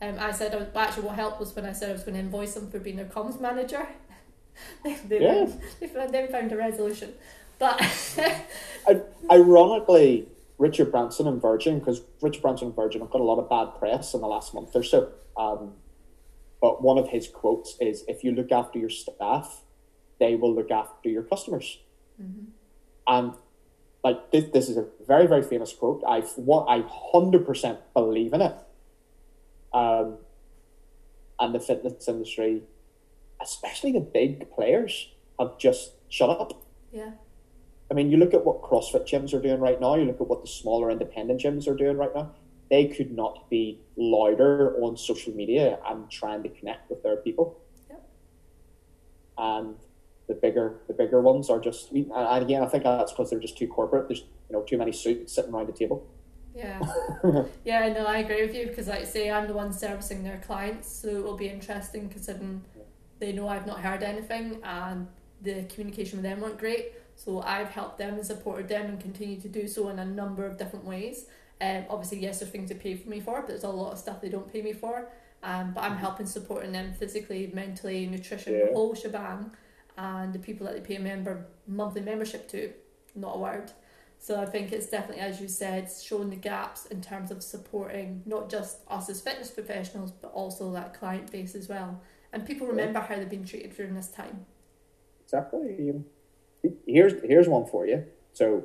[0.02, 2.14] Um, I said, I was, actually, what helped was when I said I was going
[2.14, 3.86] to invoice them for being their comms manager.
[4.84, 5.46] they, they, Yeah.
[5.78, 7.12] they, found, they found a resolution.
[7.58, 7.80] But
[8.88, 13.38] I, ironically, Richard Branson and Virgin, because Richard Branson and Virgin have got a lot
[13.38, 15.10] of bad press in the last month or so.
[15.36, 15.72] Um,
[16.60, 19.62] but one of his quotes is, "If you look after your staff,
[20.18, 21.78] they will look after your customers."
[23.06, 23.32] And
[24.04, 26.02] like this, this is a very very famous quote.
[26.06, 28.54] I what I hundred percent believe in it.
[29.72, 30.18] Um,
[31.38, 32.62] and the fitness industry,
[33.40, 36.64] especially the big players, have just shut up.
[36.92, 37.12] yeah.
[37.90, 40.28] I mean, you look at what CrossFit gyms are doing right now, you look at
[40.28, 42.30] what the smaller independent gyms are doing right now,
[42.70, 47.58] they could not be louder on social media and trying to connect with their people.
[47.88, 48.08] Yep.
[49.38, 49.74] And
[50.28, 52.12] the bigger the bigger ones are just and
[52.44, 54.06] again I think that's because they're just too corporate.
[54.06, 56.06] There's you know too many suits sitting around the table.
[56.54, 56.80] Yeah.
[57.64, 60.90] yeah, no, I agree with you because, like, say I'm the one servicing their clients,
[60.90, 62.62] so it will be interesting considering
[63.18, 65.06] they know I've not heard anything and
[65.42, 66.92] the communication with them weren't great.
[67.16, 70.46] So I've helped them and supported them and continue to do so in a number
[70.46, 71.26] of different ways.
[71.60, 73.98] Um, obviously, yes, there's things they pay for me for, but there's a lot of
[73.98, 75.08] stuff they don't pay me for.
[75.42, 78.66] Um, but I'm helping supporting them physically, mentally, nutrition, Yeah.
[78.66, 79.50] the whole shebang,
[79.98, 82.72] and the people that they pay a member monthly membership to,
[83.14, 83.70] not a word.
[84.22, 88.22] So I think it's definitely, as you said, showing the gaps in terms of supporting
[88.26, 92.02] not just us as fitness professionals, but also that client base as well.
[92.30, 94.44] And people remember how they've been treated during this time.
[95.24, 95.90] Exactly.
[95.90, 96.04] Um,
[96.86, 98.04] here's here's one for you.
[98.34, 98.64] So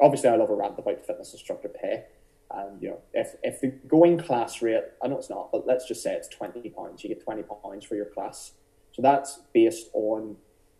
[0.00, 2.04] obviously I love a rant about fitness instructor pay.
[2.50, 5.86] And you know, if if the going class rate I know it's not, but let's
[5.86, 8.52] just say it's twenty pounds, you get twenty pounds for your class.
[8.92, 10.36] So that's based on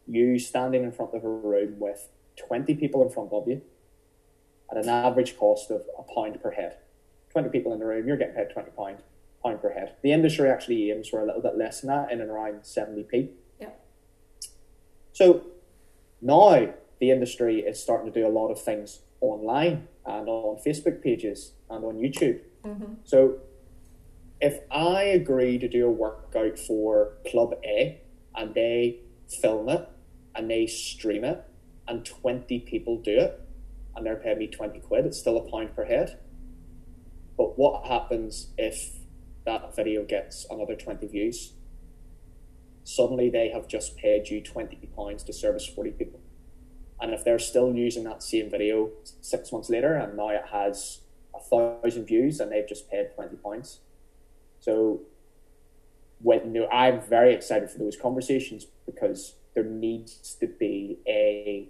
[0.07, 3.61] you standing in front of a room with twenty people in front of you
[4.77, 6.79] at an average cost of a pound per head.
[7.31, 8.99] Twenty people in the room, you're getting paid twenty pound
[9.43, 9.97] pound per head.
[10.03, 13.03] The industry actually aims for a little bit less than that, in and around seventy
[13.03, 13.31] p.
[13.61, 13.71] Yeah.
[15.13, 15.43] So
[16.21, 21.03] now the industry is starting to do a lot of things online and on Facebook
[21.03, 22.41] pages and on YouTube.
[22.65, 22.95] Mm-hmm.
[23.05, 23.39] So
[24.41, 28.01] if I agree to do a workout for Club A
[28.35, 29.01] and they
[29.41, 29.89] film it
[30.35, 31.45] and they stream it
[31.87, 33.41] and 20 people do it
[33.97, 36.19] and they're paying me 20 quid, it's still a pound per head.
[37.37, 38.91] But what happens if
[39.45, 41.53] that video gets another 20 views?
[42.85, 46.21] Suddenly they have just paid you 20 pounds to service 40 people.
[47.01, 48.91] And if they're still using that same video
[49.21, 51.01] six months later and now it has
[51.35, 53.81] a thousand views and they've just paid 20 pounds.
[54.61, 55.01] So
[56.21, 61.69] when I'm very excited for those conversations because there needs to be a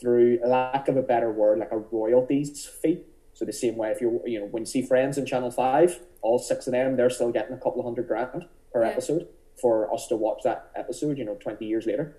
[0.00, 3.02] through lack of a better word, like a royalties fee.
[3.34, 6.00] So the same way if you you know when you see Friends in Channel Five,
[6.22, 8.90] all six of them they're still getting a couple of hundred grand per Yeah.
[8.90, 9.28] episode
[9.60, 11.18] for us to watch that episode.
[11.18, 12.16] You know, twenty years later.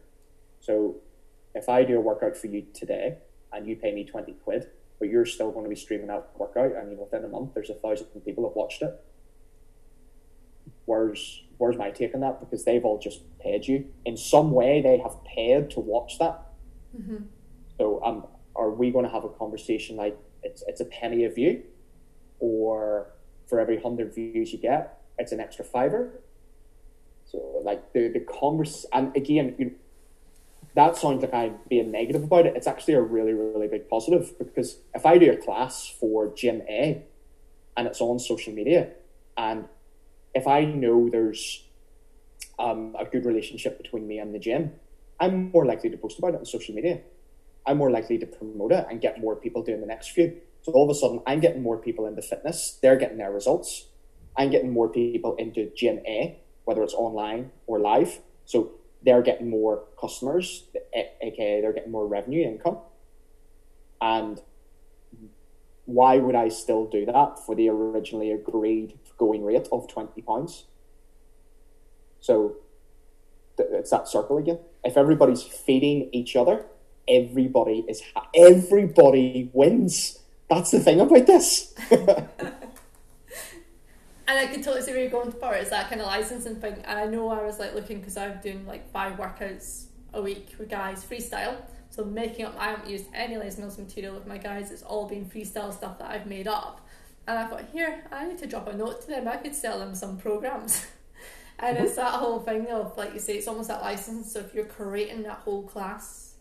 [0.60, 0.98] So
[1.54, 3.18] if I do a workout for you today
[3.54, 4.68] and you pay me twenty quid,
[5.00, 7.54] but you're still going to be streaming that workout, and you know within a month
[7.54, 9.02] there's a thousand people have watched it.
[10.86, 12.40] Where's where's my take on that?
[12.40, 14.82] Because they've all just paid you in some way.
[14.82, 16.42] They have paid to watch that.
[17.00, 17.24] Mm-hmm.
[17.78, 21.30] So um, are we going to have a conversation like it's it's a penny a
[21.30, 21.64] view,
[22.40, 23.08] or
[23.48, 26.22] for every hundred views you get, it's an extra fiver.
[27.26, 29.76] So like the the converse, and again, you,
[30.76, 32.56] that sounds like I'm being negative about it.
[32.56, 36.62] It's actually a really really big positive because if I do a class for Gym
[36.70, 37.04] A,
[37.76, 38.90] and it's on social media,
[39.38, 39.66] and
[40.34, 41.64] if I know there's
[42.60, 44.74] um, a good relationship between me and the gym,
[45.20, 47.02] I'm more likely to post about it on social media.
[47.66, 50.38] I'm more likely to promote it and get more people doing the next few.
[50.62, 52.78] So all of a sudden, I'm getting more people into fitness.
[52.82, 53.88] They're getting their results.
[54.38, 58.20] I'm getting more people into Gym A, whether it's online or live.
[58.46, 58.72] So
[59.04, 60.66] they're getting more customers,
[61.22, 62.80] aka they're getting more revenue income.
[64.02, 64.42] And
[65.86, 70.66] why would I still do that for the originally agreed going rate of twenty pounds?
[72.20, 72.58] So
[73.58, 74.60] it's that circle again.
[74.84, 76.66] If everybody's feeding each other,
[77.08, 80.20] everybody is ha- everybody wins.
[80.50, 81.74] That's the thing about this.
[84.28, 85.54] And I can totally see where you're going for.
[85.54, 86.78] It's that kind of licensing thing.
[86.86, 90.56] And I know I was like looking because I'm doing like five workouts a week
[90.58, 91.56] with guys freestyle.
[91.92, 94.72] So making up, I haven't used any Mills material with my guys.
[94.72, 96.86] It's all been freestyle stuff that I've made up.
[97.28, 99.28] And I thought, here, I need to drop a note to them.
[99.28, 100.86] I could sell them some programs.
[101.60, 104.34] and it's that whole thing of, like you say, it's almost that license.
[104.34, 106.35] So if you're creating that whole class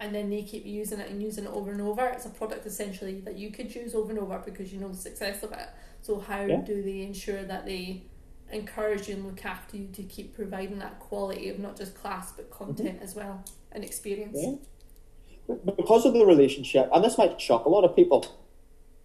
[0.00, 2.66] and then they keep using it and using it over and over, it's a product
[2.66, 5.68] essentially that you could use over and over because you know the success of it.
[6.00, 6.62] So how Yeah.
[6.62, 8.04] do they ensure that they
[8.50, 12.32] encourage you and look after you to keep providing that quality of not just class
[12.32, 12.64] but mm-hmm.
[12.64, 14.38] content as well and experience?
[14.40, 14.54] Yeah.
[15.76, 18.24] Because of the relationship, and this might shock a lot of people.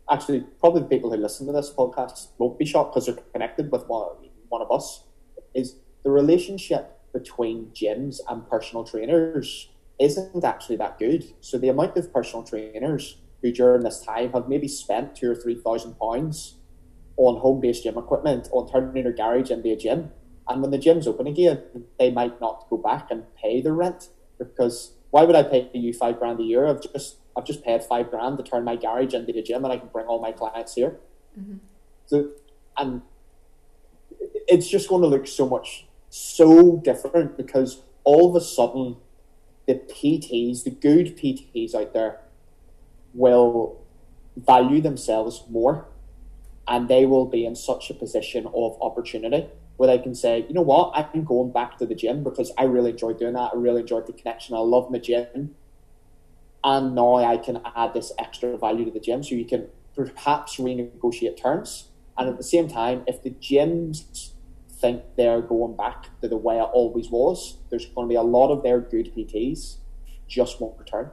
[0.10, 3.72] Actually, probably the people who listen to this podcast won't be shocked because they're connected
[3.72, 4.16] with one,
[4.48, 5.04] one of us.
[5.56, 9.70] Is the relationship between gyms and personal trainers
[10.00, 11.34] isn't actually that good.
[11.42, 15.36] So the amount of personal trainers who during this time have maybe spent two or
[15.36, 16.56] three thousand pounds
[17.18, 20.12] on home based gym equipment, on turning their garage into a gym.
[20.48, 21.64] And when the gym's open again,
[21.98, 25.94] they might not go back and pay the rent because why would I pay you
[25.94, 26.68] five grand a year?
[26.68, 29.74] I've just I've just paid five grand to turn my garage into a gym and
[29.74, 31.00] I can bring all my clients here.
[31.40, 31.58] Mm-hmm.
[32.06, 32.32] So
[32.78, 33.02] and
[34.48, 38.98] it's just going to look so much so different because all of a sudden
[39.68, 42.20] the PTs, the good PTs out there,
[43.14, 43.82] will
[44.36, 45.88] value themselves more
[46.68, 49.48] and they will be in such a position of opportunity
[49.78, 52.64] where they can say, you know what, I'm going back to the gym because I
[52.64, 53.52] really enjoy doing that.
[53.54, 54.56] I really enjoyed the connection.
[54.56, 55.56] I love my gym.
[56.64, 59.22] And now I can add this extra value to the gym.
[59.22, 61.90] So you can perhaps renegotiate terms.
[62.18, 64.32] And at the same time, if the gyms
[64.80, 68.22] think they're going back to the way it always was, there's going to be a
[68.22, 69.78] lot of their good PTs
[70.28, 71.12] just won't return.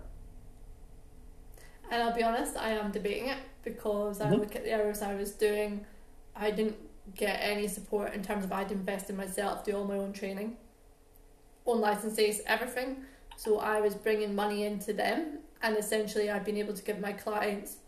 [1.90, 4.40] And I'll be honest, I am debating it because I Mhm.
[4.40, 5.86] look at the hours I was doing,
[6.34, 6.76] I didn't
[7.14, 10.56] get any support in terms of I'd invest in myself, do all my own training,
[11.66, 13.04] own licenses, everything.
[13.36, 17.12] So I was bringing money into them, and essentially I've been able to give my
[17.12, 17.78] clients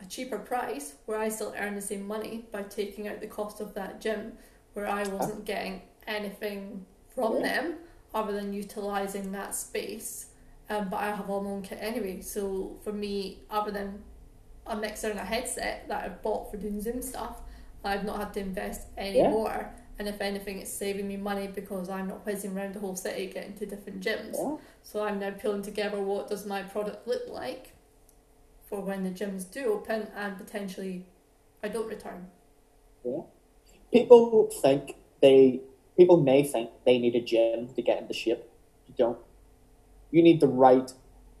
[0.00, 3.60] a cheaper price where I still earn the same money by taking out the cost
[3.60, 4.36] of that gym,
[4.74, 7.42] where I wasn't getting anything from Yeah.
[7.42, 7.78] them
[8.12, 10.26] other than utilizing that space.
[10.70, 14.02] Um, but I have all my own kit anyway, so for me, other than
[14.66, 17.40] a mixer and a headset that I've bought for doing Zoom stuff,
[17.84, 19.30] I've not had to invest any Yeah.
[19.30, 19.70] more.
[19.98, 23.26] And if anything, it's saving me money because I'm not whizzing around the whole city
[23.26, 24.34] getting to different gyms.
[24.36, 24.56] Yeah.
[24.82, 27.72] So I'm now pulling together what does my product look like
[28.68, 31.06] for when the gyms do open and potentially
[31.62, 32.30] I don't return.
[33.94, 35.60] People think they
[35.96, 38.42] people may think they need a gym to get into shape.
[38.88, 39.18] You don't.
[40.10, 40.92] You need the right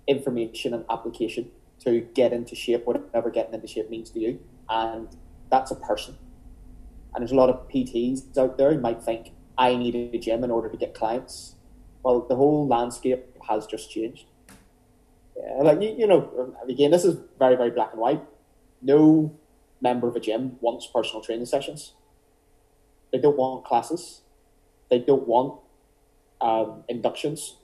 [0.06, 1.50] information and application
[1.80, 4.40] to get into shape, whatever getting into shape means to you.
[4.68, 5.08] And
[5.50, 6.16] that's a person.
[7.12, 10.42] And there's a lot of PTs out there who might think, I need a gym
[10.44, 11.56] in order to get clients.
[12.02, 14.26] Well, the whole landscape has just changed.
[15.36, 18.22] Yeah, like you, you know, again, this is very, very black and white.
[18.82, 19.36] No
[19.80, 21.94] member of a gym wants personal training sessions.
[23.14, 24.22] They don't want classes.
[24.90, 25.60] They don't want
[26.40, 27.58] um, inductions.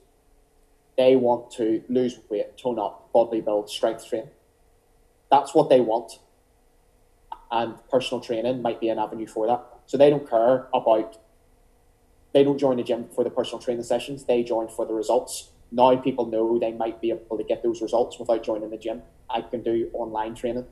[0.97, 4.29] They want to lose weight, tone up, body build, strength train.
[5.29, 6.19] That's what they want.
[7.51, 9.61] And personal training might be an avenue for that.
[9.87, 11.17] So they don't care about,
[12.33, 15.49] they don't join the gym for the personal training sessions, they join for the results.
[15.69, 19.01] Now people know they might be able to get those results without joining the gym.
[19.29, 20.67] I can do online training.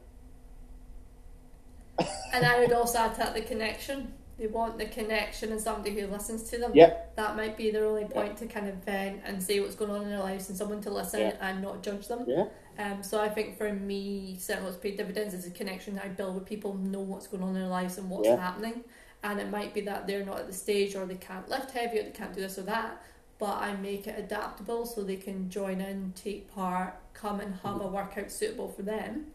[2.31, 4.13] And I would also add to that the connection.
[4.39, 6.71] They want the connection and somebody who listens to them.
[6.73, 6.93] Yeah.
[7.17, 10.03] That might be their only point to kind of vent and say what's going on
[10.03, 11.33] in their lives and someone to listen Yeah.
[11.41, 12.23] and not judge them.
[12.25, 12.45] Yeah.
[12.77, 16.07] Um, so I think for me, certainly what's paid dividends is a connection that I
[16.07, 18.37] build with people, know what's going on in their lives and what's Yeah.
[18.37, 18.85] happening.
[19.23, 21.99] And it might be that they're not at the stage or they can't lift heavy
[21.99, 23.01] or they can't do this or that,
[23.39, 27.81] but I make it adaptable so they can join in, take part, come and have
[27.81, 29.27] a workout suitable for them.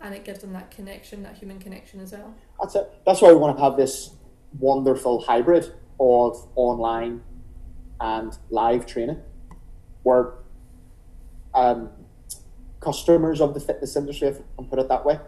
[0.00, 2.34] And it gives them that connection, that human connection as well.
[2.60, 2.90] That's it.
[3.06, 4.10] That's why we want to have this
[4.58, 7.22] wonderful hybrid of online
[8.00, 9.20] and live training,
[10.02, 10.34] where
[11.54, 11.90] um,
[12.80, 15.18] customers of the fitness industry, if I can put it that way,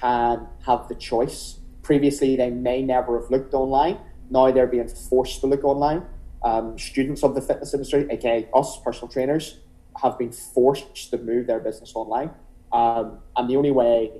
[0.00, 1.58] can have the choice.
[1.82, 3.98] Previously, they may never have looked online.
[4.30, 6.04] Now they're being forced to look online.
[6.42, 9.58] Um, students of the fitness industry, aka us, personal trainers,
[10.02, 12.30] have been forced to move their business online.
[12.72, 14.12] Um, and the only way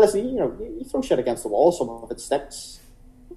[0.00, 2.80] listen, you know, you throw shit against the wall, some of it sticks.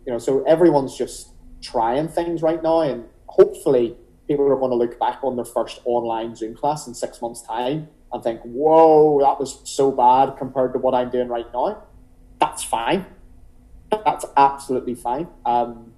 [0.07, 4.77] You know, so everyone's just trying things right now, and hopefully, people are going to
[4.77, 9.19] look back on their first online Zoom class in six months' time and think, "Whoa,
[9.19, 11.83] that was so bad compared to what I'm doing right now."
[12.39, 13.05] That's fine.
[13.91, 15.27] That's absolutely fine.
[15.45, 15.91] Um,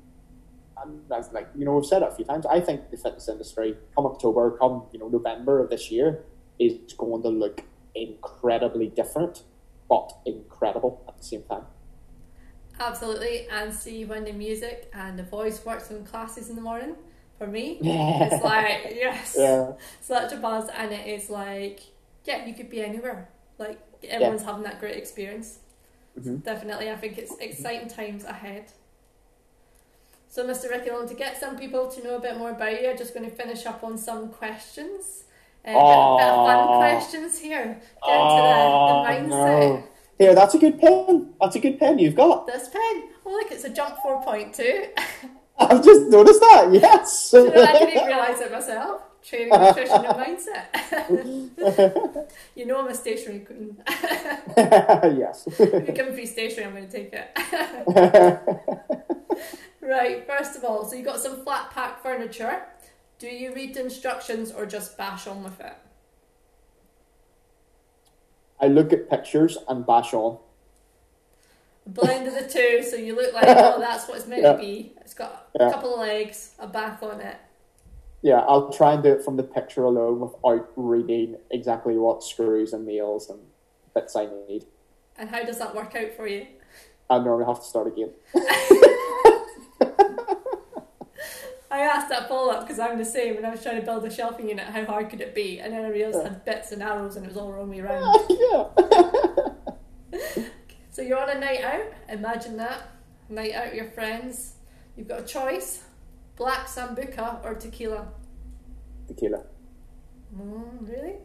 [0.82, 2.48] and that's like you know, we've said it a few times.
[2.48, 6.24] I think the fitness industry, come October, come you know November of this year,
[6.58, 7.62] is going to look
[7.94, 9.44] incredibly different
[9.88, 11.64] but incredible at the same time.
[12.80, 13.48] Absolutely.
[13.52, 16.96] And see when the music and the voice works in classes in the morning,
[17.38, 18.24] for me, Yeah.
[18.32, 19.36] it's like, yes.
[19.38, 19.74] Yeah.
[20.02, 21.80] such a buzz and it is like
[22.26, 25.60] yeah you could be anywhere like everyone's having that great experience
[26.20, 26.44] Mhm.
[26.44, 28.66] definitely i think it's exciting times ahead
[30.28, 32.90] so mr ricky Long, to get some people to know a bit more about you
[32.90, 35.24] i'm just going to finish up on some questions
[35.66, 38.58] uh, bit, bit of fun questions here get into the,
[38.92, 39.84] the mindset no.
[40.20, 41.34] Here, that's a good pen.
[41.42, 42.46] That's a good pen you've got.
[42.46, 44.90] this pen oh look it's a jump 4.2
[45.62, 46.70] I've just noticed that.
[46.72, 47.32] Yes.
[47.34, 50.68] you know, i didn't even realise it myself training nutrition and mindset
[52.56, 53.76] you know i'm a stationary queen
[54.58, 55.46] yes.
[55.48, 57.30] If you give me free stationery, I'm going to take it.
[59.82, 62.64] right, first of all, so you've got some flat pack furniture.
[63.20, 65.76] Do you read the instructions or just bash on with it?
[68.62, 70.38] I look at pictures and bash on.
[71.88, 74.54] Blend of the two, so you look like, oh, that's what it's meant Yeah.
[74.54, 74.94] to be.
[75.02, 75.72] It's got a Yeah.
[75.72, 77.38] couple of legs, a back on it.
[78.22, 82.74] Yeah, I'll try and do it from the picture alone without reading exactly what screws
[82.74, 83.40] and nails and
[83.96, 84.66] bits I need.
[85.18, 86.46] And how does that work out for you?
[87.10, 88.12] I normally have to start again.
[91.72, 94.04] I asked that follow up because I'm the same and I was trying to build
[94.04, 95.60] a shelving unit, how hard could it be?
[95.60, 97.80] And then I realised it had bits and arrows and it was all wrong way
[97.80, 98.20] around.
[98.30, 98.66] yeah.
[100.92, 102.90] So you're on a night out, imagine that.
[103.30, 104.56] Night out with your friends.
[104.98, 105.84] You've got a choice
[106.36, 108.08] black sambuca or tequila.
[109.08, 109.44] Tequila.
[110.36, 111.16] Mm, really?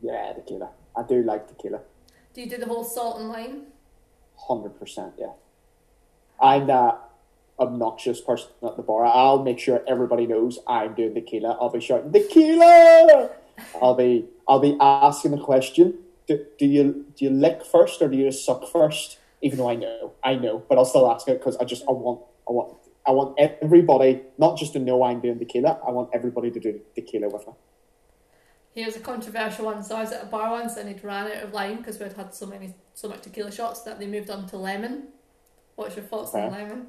[0.00, 0.70] Yeah, tequila.
[0.96, 1.80] I do like tequila.
[2.32, 3.64] Do you do the whole salt and lime?
[4.36, 5.32] Hundred percent, yeah.
[6.40, 7.00] I'm that
[7.58, 9.04] obnoxious person at the bar.
[9.04, 11.56] I'll make sure everybody knows I'm doing tequila.
[11.60, 13.30] I'll be shouting tequila.
[13.80, 15.98] I'll be I'll be asking the question.
[16.26, 19.18] Do, do you do you lick first or do you suck first?
[19.42, 21.92] Even though I know, I know, but I'll still ask it because I just I
[21.92, 22.76] want I want
[23.06, 25.80] I want everybody not just to know I'm doing tequila.
[25.86, 27.52] I want everybody to do tequila with me.
[28.74, 29.82] Here's a controversial one.
[29.82, 32.12] So I was at a bar once and it ran out of lime because we'd
[32.14, 35.08] had so many so much tequila shots that they moved on to lemon.
[35.74, 36.86] What's your thoughts on lemon?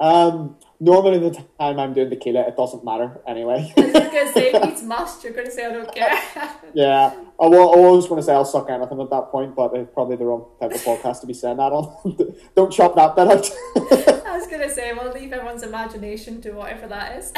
[0.00, 3.70] Um, normally the time I'm doing tequila, it doesn't matter anyway.
[3.76, 5.22] I was gonna say it needs must.
[5.22, 6.18] You're gonna say I don't care.
[6.72, 9.74] Yeah, I wa- I was going to say I'll suck anything at that point, but
[9.74, 12.16] it's probably the wrong type of podcast to be saying that on.
[12.54, 14.24] Don't chop that bit out.
[14.24, 17.32] I was gonna say we'll leave everyone's imagination to whatever that is.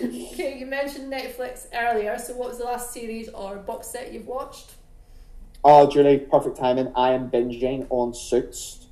[0.00, 2.18] okay, you mentioned Netflix earlier.
[2.18, 4.72] So what was the last series or box set you've watched?
[5.64, 6.90] oh, Julie, perfect timing.
[6.96, 8.86] I am binging on Suits.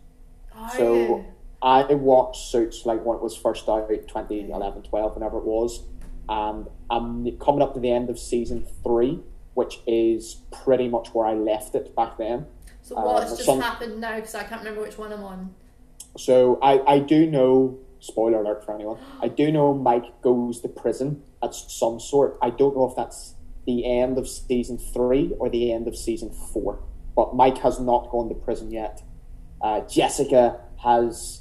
[0.54, 1.24] Are So- you?
[1.62, 5.82] I watched Suits like when it was first out, 2011, 12, whenever it was.
[6.28, 9.20] And I'm coming up to the end of season three,
[9.54, 12.46] which is pretty much where I left it back then.
[12.82, 14.16] So what's just some- happened now?
[14.16, 15.54] Because I can't remember which one I'm on.
[16.16, 20.68] So I, I do know, spoiler alert for anyone, I do know Mike goes to
[20.68, 22.38] prison at some sort.
[22.42, 23.34] I don't know if that's
[23.66, 26.80] the end of season three or the end of season four.
[27.14, 29.02] But Mike has not gone to prison yet.
[29.60, 31.39] Uh, Jessica has,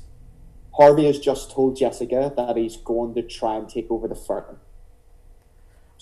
[0.77, 4.59] Harvey has just told Jessica that he's going to try and take over the firm.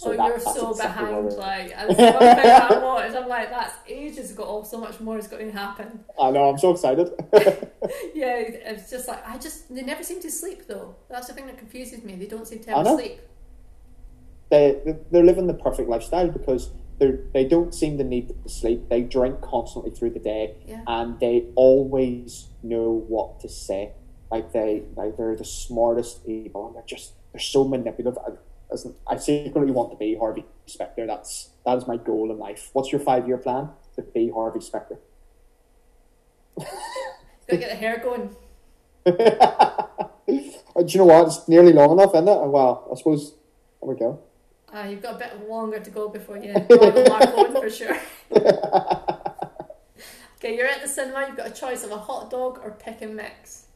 [0.03, 1.33] oh, that- you're so exactly behind.
[1.33, 4.43] Like, and so I watched, I'm like, that's ages ago.
[4.47, 6.03] Oh, so much more is going to happen.
[6.21, 7.09] I know, I'm so excited.
[8.13, 10.95] Yeah, it's just like I just they never seem to sleep though.
[11.09, 12.15] That's the thing that confuses me.
[12.15, 13.19] They don't seem to ever sleep.
[14.49, 18.89] they they're living the perfect lifestyle because they they don't seem to need to sleep.
[18.89, 20.81] They drink constantly through the day, Yeah.
[20.87, 23.93] and they always know what to say.
[24.29, 28.17] Like they like they're the smartest people, and they're just they're so manipulative.
[28.17, 31.05] I, I secretly want to be Harvey Specter.
[31.05, 32.69] That's that is my goal in life.
[32.73, 33.69] What's your five year plan?
[33.95, 34.99] To be Harvey Specter.
[36.57, 38.35] Gotta get the hair going.
[39.05, 41.27] Do you know what?
[41.27, 42.47] It's nearly long enough, isn't it?
[42.47, 43.33] Well, I suppose
[43.81, 44.19] there we go.
[44.73, 47.97] Uh, you've got a bit longer to go before you mark on for sure.
[50.35, 53.01] okay, you're at the cinema, you've got a choice of a hot dog or pick
[53.01, 53.66] and mix.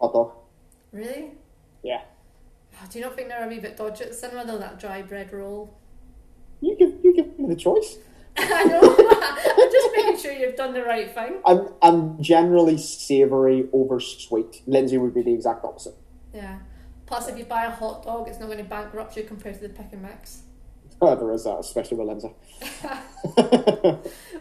[0.00, 0.32] Hot dog.
[0.92, 1.32] Really?
[1.82, 2.02] Yeah.
[2.74, 4.80] Oh, do you not think they're a wee bit dodgy at the cinema though, that
[4.80, 5.76] dry bread roll?
[6.60, 7.98] You give you give me the choice.
[8.36, 11.40] I know, I'm just making sure you've done the right thing.
[11.44, 14.62] I'm I'm generally savoury over sweet.
[14.66, 15.94] Lindsay would be the exact opposite.
[16.32, 16.60] Yeah.
[17.06, 19.62] Plus, if you buy a hot dog, it's not going to bankrupt you compared to
[19.62, 20.42] the pick and mix.
[21.02, 22.30] Oh, there is that, especially with Lindsay.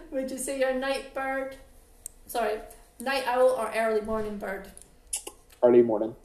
[0.11, 1.55] Would you say you're a night bird?
[2.27, 2.59] Sorry,
[2.99, 4.69] night owl or early morning bird?
[5.61, 6.15] Early morning.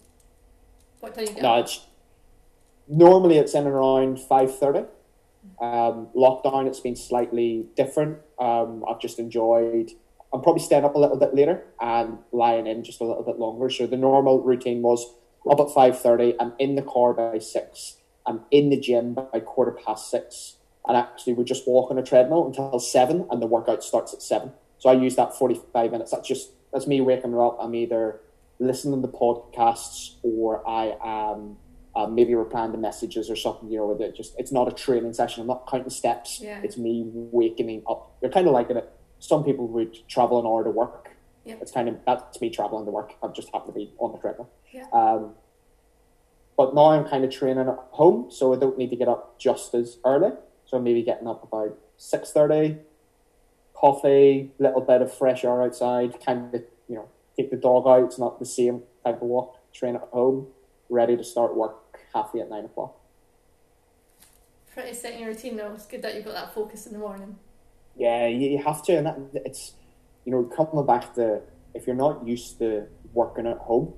[1.00, 1.42] What time you get?
[1.42, 1.86] No, it's
[2.88, 4.86] normally it's in and around five thirty.
[5.60, 8.18] Um, lockdown, it's been slightly different.
[8.38, 9.90] Um, I've just enjoyed.
[10.32, 13.38] I'm probably staying up a little bit later and lying in just a little bit
[13.38, 13.70] longer.
[13.70, 15.14] So the normal routine was
[15.50, 16.34] up at five thirty.
[16.40, 17.96] I'm in the car by six.
[18.26, 20.56] I'm in the gym by quarter past six.
[20.86, 24.22] And actually, we just walk on a treadmill until seven, and the workout starts at
[24.22, 24.52] seven.
[24.78, 26.10] So I use that forty-five minutes.
[26.12, 27.56] That's just that's me waking up.
[27.60, 28.20] I'm either
[28.58, 31.56] listening to podcasts or I am
[31.96, 33.70] uh, maybe replying to messages or something.
[33.70, 35.42] You know, with it just it's not a training session.
[35.42, 36.40] I'm not counting steps.
[36.40, 36.60] Yeah.
[36.62, 38.16] It's me waking up.
[38.20, 38.90] You're kind of like it.
[39.18, 41.10] Some people would travel an hour to work.
[41.44, 41.56] Yeah.
[41.60, 43.14] It's kind of that's me traveling to work.
[43.22, 44.50] I just happen to be on the treadmill.
[44.72, 44.86] Yeah.
[44.92, 45.34] Um,
[46.56, 49.38] but now I'm kind of training at home, so I don't need to get up
[49.38, 50.30] just as early.
[50.66, 52.78] So I'm maybe getting up about six thirty,
[53.74, 58.04] coffee, little bit of fresh air outside, kind of you know take the dog out.
[58.04, 59.58] It's not the same type of walk.
[59.72, 60.48] Train at home,
[60.88, 62.96] ready to start work halfway at nine o'clock.
[64.72, 65.72] Pretty set your routine though.
[65.74, 67.38] It's good that you've got that focus in the morning.
[67.96, 69.72] Yeah, you, you have to, and that, it's
[70.24, 71.42] you know coming back to
[71.74, 73.94] if you're not used to working at home,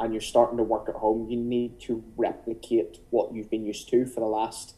[0.00, 3.88] and you're starting to work at home, you need to replicate what you've been used
[3.90, 4.74] to for the last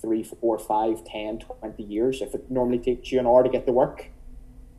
[0.00, 2.20] three, four, five, ten, twenty years.
[2.20, 4.10] If it normally takes you an hour to get to work,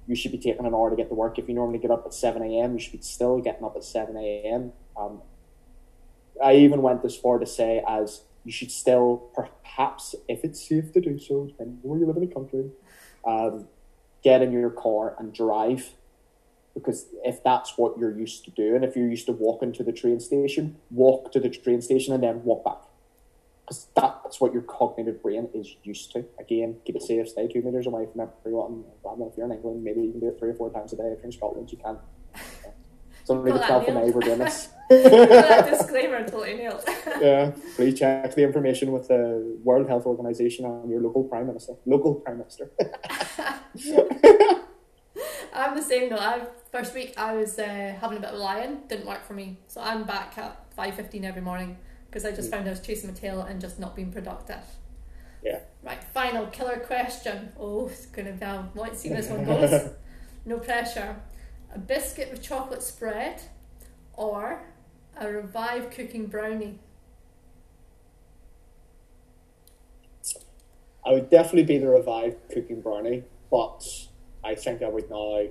[0.07, 1.39] you should be taking an hour to get to work.
[1.39, 3.83] If you normally get up at seven a.m., you should be still getting up at
[3.83, 4.73] seven a.m.
[4.95, 5.21] Um,
[6.43, 10.91] I even went as far to say as you should still, perhaps, if it's safe
[10.93, 12.69] to do so, depending where you live in the country,
[13.25, 13.67] um,
[14.23, 15.93] get in your car and drive.
[16.75, 19.93] Because if that's what you're used to doing, if you're used to walking to the
[19.93, 22.84] train station, walk to the train station and then walk back.
[23.65, 26.23] Because that's what your cognitive brain is used to.
[26.39, 28.83] Again, keep it safe, stay two meters away from everyone.
[29.01, 30.97] Well, if you're in England, maybe you can do it three or four times a
[30.97, 31.03] day.
[31.05, 31.97] If you're in Scotland, you can.
[33.25, 34.07] It's only Got the that 12th of nailed.
[34.07, 34.69] May we're doing this.
[35.79, 36.83] disclaimer totally nailed.
[37.19, 41.73] yeah, please check the information with the World Health Organization and your local prime minister.
[41.87, 42.69] Local prime minister.
[45.55, 46.19] I'm the same though.
[46.19, 48.81] I first week I was uh, having a bit of a lie-in.
[48.89, 51.79] Didn't work for me, so I'm back at five fifteen every morning
[52.15, 52.51] because I just mm.
[52.51, 54.63] found I was chasing my tail and just not being productive.
[55.43, 55.59] Yeah.
[55.83, 57.51] Right, final killer question.
[57.59, 58.45] Oh, it's gonna be.
[58.45, 59.89] I want to see this one goes.
[60.45, 61.17] No pressure.
[61.73, 63.41] A biscuit with chocolate spread,
[64.13, 64.61] or
[65.17, 66.79] a revived cooking brownie.
[71.05, 73.85] I would definitely be the revived cooking brownie, but
[74.41, 75.47] I think I would now.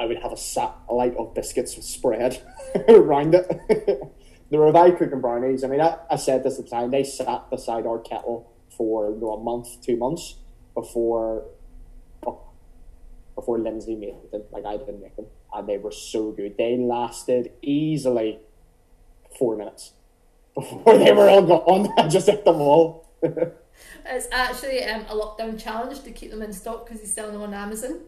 [0.00, 2.42] I would have a satellite of biscuits with spread
[2.88, 4.02] around it.
[4.50, 5.64] the revived cooking brownies.
[5.64, 6.90] I mean, I, I said this at the time.
[6.90, 10.36] They sat beside our kettle for you know, a month, two months
[10.74, 11.44] before
[13.34, 14.42] before Lindsay made them.
[14.50, 16.56] Like I didn't make them, and they were so good.
[16.58, 18.40] They lasted easily
[19.38, 19.92] four minutes
[20.54, 21.92] before they were all gone.
[21.96, 23.08] I just ate them all.
[24.04, 27.42] It's actually um, a lockdown challenge to keep them in stock because he's selling them
[27.42, 28.00] on Amazon.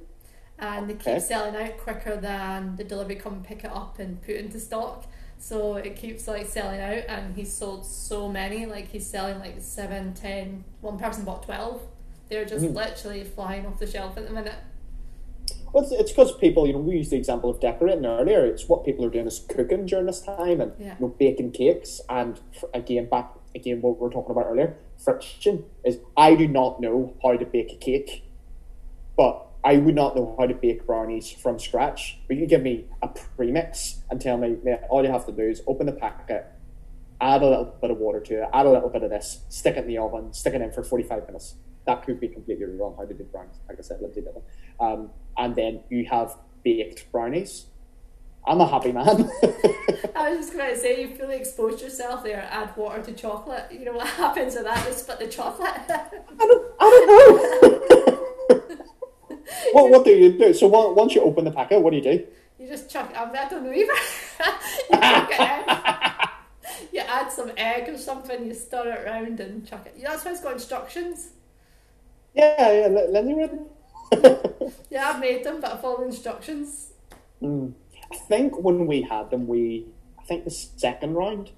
[0.58, 1.18] And they keep Okay.
[1.20, 5.06] selling out quicker than the delivery come pick it up and put into stock.
[5.42, 9.54] So it keeps like selling out and he's sold so many, like he's selling like
[9.58, 11.80] seven, ten, one person bought twelve.
[12.28, 12.74] They're just Mhm.
[12.74, 14.54] literally flying off the shelf at the minute.
[15.72, 18.44] Well, it's- it's because people, you know, we used the example of decorating earlier.
[18.44, 20.94] It's what people are doing is cooking during this time and Yeah.
[21.00, 22.02] you know, baking cakes.
[22.10, 26.46] And f- again, back again, what we were talking about earlier, friction is I do
[26.48, 28.24] not know how to bake a cake,
[29.16, 32.18] but I would not know how to bake brownies from scratch.
[32.26, 34.56] But you can give me a premix and tell me
[34.88, 36.46] all you have to do is open the packet,
[37.20, 39.76] add a little bit of water to it, add a little bit of this, stick
[39.76, 41.56] it in the oven, stick it in for 45 minutes.
[41.86, 43.56] That could be completely wrong how to do brownies.
[43.68, 44.44] Like I said, Lindsay did it.
[44.78, 47.66] Um, and then you have baked brownies.
[48.46, 49.06] I'm a happy man.
[50.16, 52.48] I was just going to say, you fully exposed yourself there.
[52.50, 53.66] Add water to chocolate.
[53.70, 54.86] You know what happens with that?
[54.86, 55.74] You split the chocolate.
[55.88, 56.08] I
[56.38, 57.06] don't, I
[57.60, 58.06] don't know.
[59.72, 60.54] what, what do you do?
[60.54, 62.26] So once you open the packet, what do you do?
[62.58, 63.12] You just chuck.
[63.16, 63.92] I don't know either.
[64.90, 65.76] you chuck it in.
[66.92, 68.46] You add some egg or something.
[68.46, 70.00] You stir it around and chuck it.
[70.02, 71.30] That's why it's got instructions.
[72.34, 72.86] Yeah, yeah.
[73.10, 73.50] Let, me read
[74.22, 74.72] them.
[74.88, 76.92] yeah, I've made them, but I follow the instructions.
[77.42, 77.74] Mm.
[78.12, 79.86] I think when we had them, we
[80.18, 81.50] I think the second round,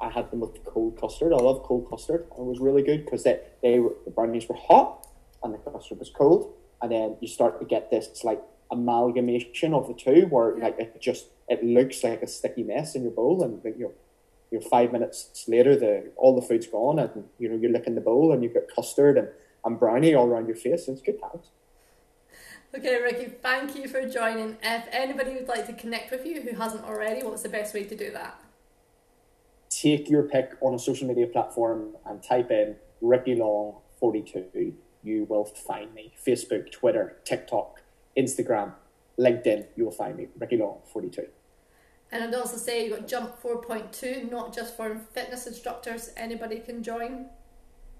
[0.00, 1.32] I had them with cold custard.
[1.32, 2.26] I love cold custard.
[2.30, 5.06] It was really good because they, they were, the brownies were hot
[5.42, 9.88] and the custard was cold, and then you start to get this like amalgamation of
[9.88, 13.42] the two, where like it just it looks like a sticky mess in your bowl,
[13.42, 13.92] and you know,
[14.50, 17.86] you know, five minutes later, the all the food's gone, and you know you look
[17.86, 19.28] in the bowl and you've got custard and,
[19.64, 20.88] and brownie all around your face.
[20.88, 21.50] It's good times.
[22.76, 24.58] Okay, Ricky, thank you for joining.
[24.62, 27.84] If anybody would like to connect with you who hasn't already, what's the best way
[27.84, 28.38] to do that?
[29.70, 34.74] Take your pick on a social media platform and type in Ricky Long 42.
[35.06, 36.12] You will find me.
[36.26, 37.80] Facebook, Twitter, TikTok,
[38.18, 38.72] Instagram,
[39.16, 40.26] LinkedIn, you will find me.
[40.36, 41.28] Ricky Long 42.
[42.10, 46.82] And I'd also say you've got Jump 4.2, not just for fitness instructors, anybody can
[46.82, 47.26] join.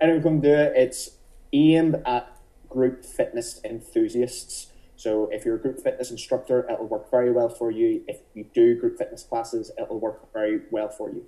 [0.00, 0.72] Anyone can do it.
[0.74, 1.10] It's
[1.52, 2.36] aimed at
[2.68, 4.72] group fitness enthusiasts.
[4.96, 8.02] So if you're a group fitness instructor, it'll work very well for you.
[8.08, 11.24] If you do group fitness classes, it'll work very well for you.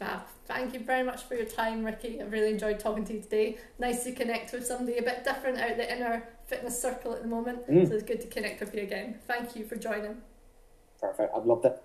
[0.00, 0.22] Fab.
[0.46, 2.22] Thank you very much for your time, Ricky.
[2.22, 3.58] I've really enjoyed talking to you today.
[3.78, 7.28] Nice to connect with somebody a bit different out the inner fitness circle at the
[7.28, 7.68] moment.
[7.68, 7.86] Mm.
[7.86, 9.18] So it's good to connect with you again.
[9.26, 10.16] Thank you for joining.
[10.98, 11.32] Perfect.
[11.36, 11.82] I've loved it.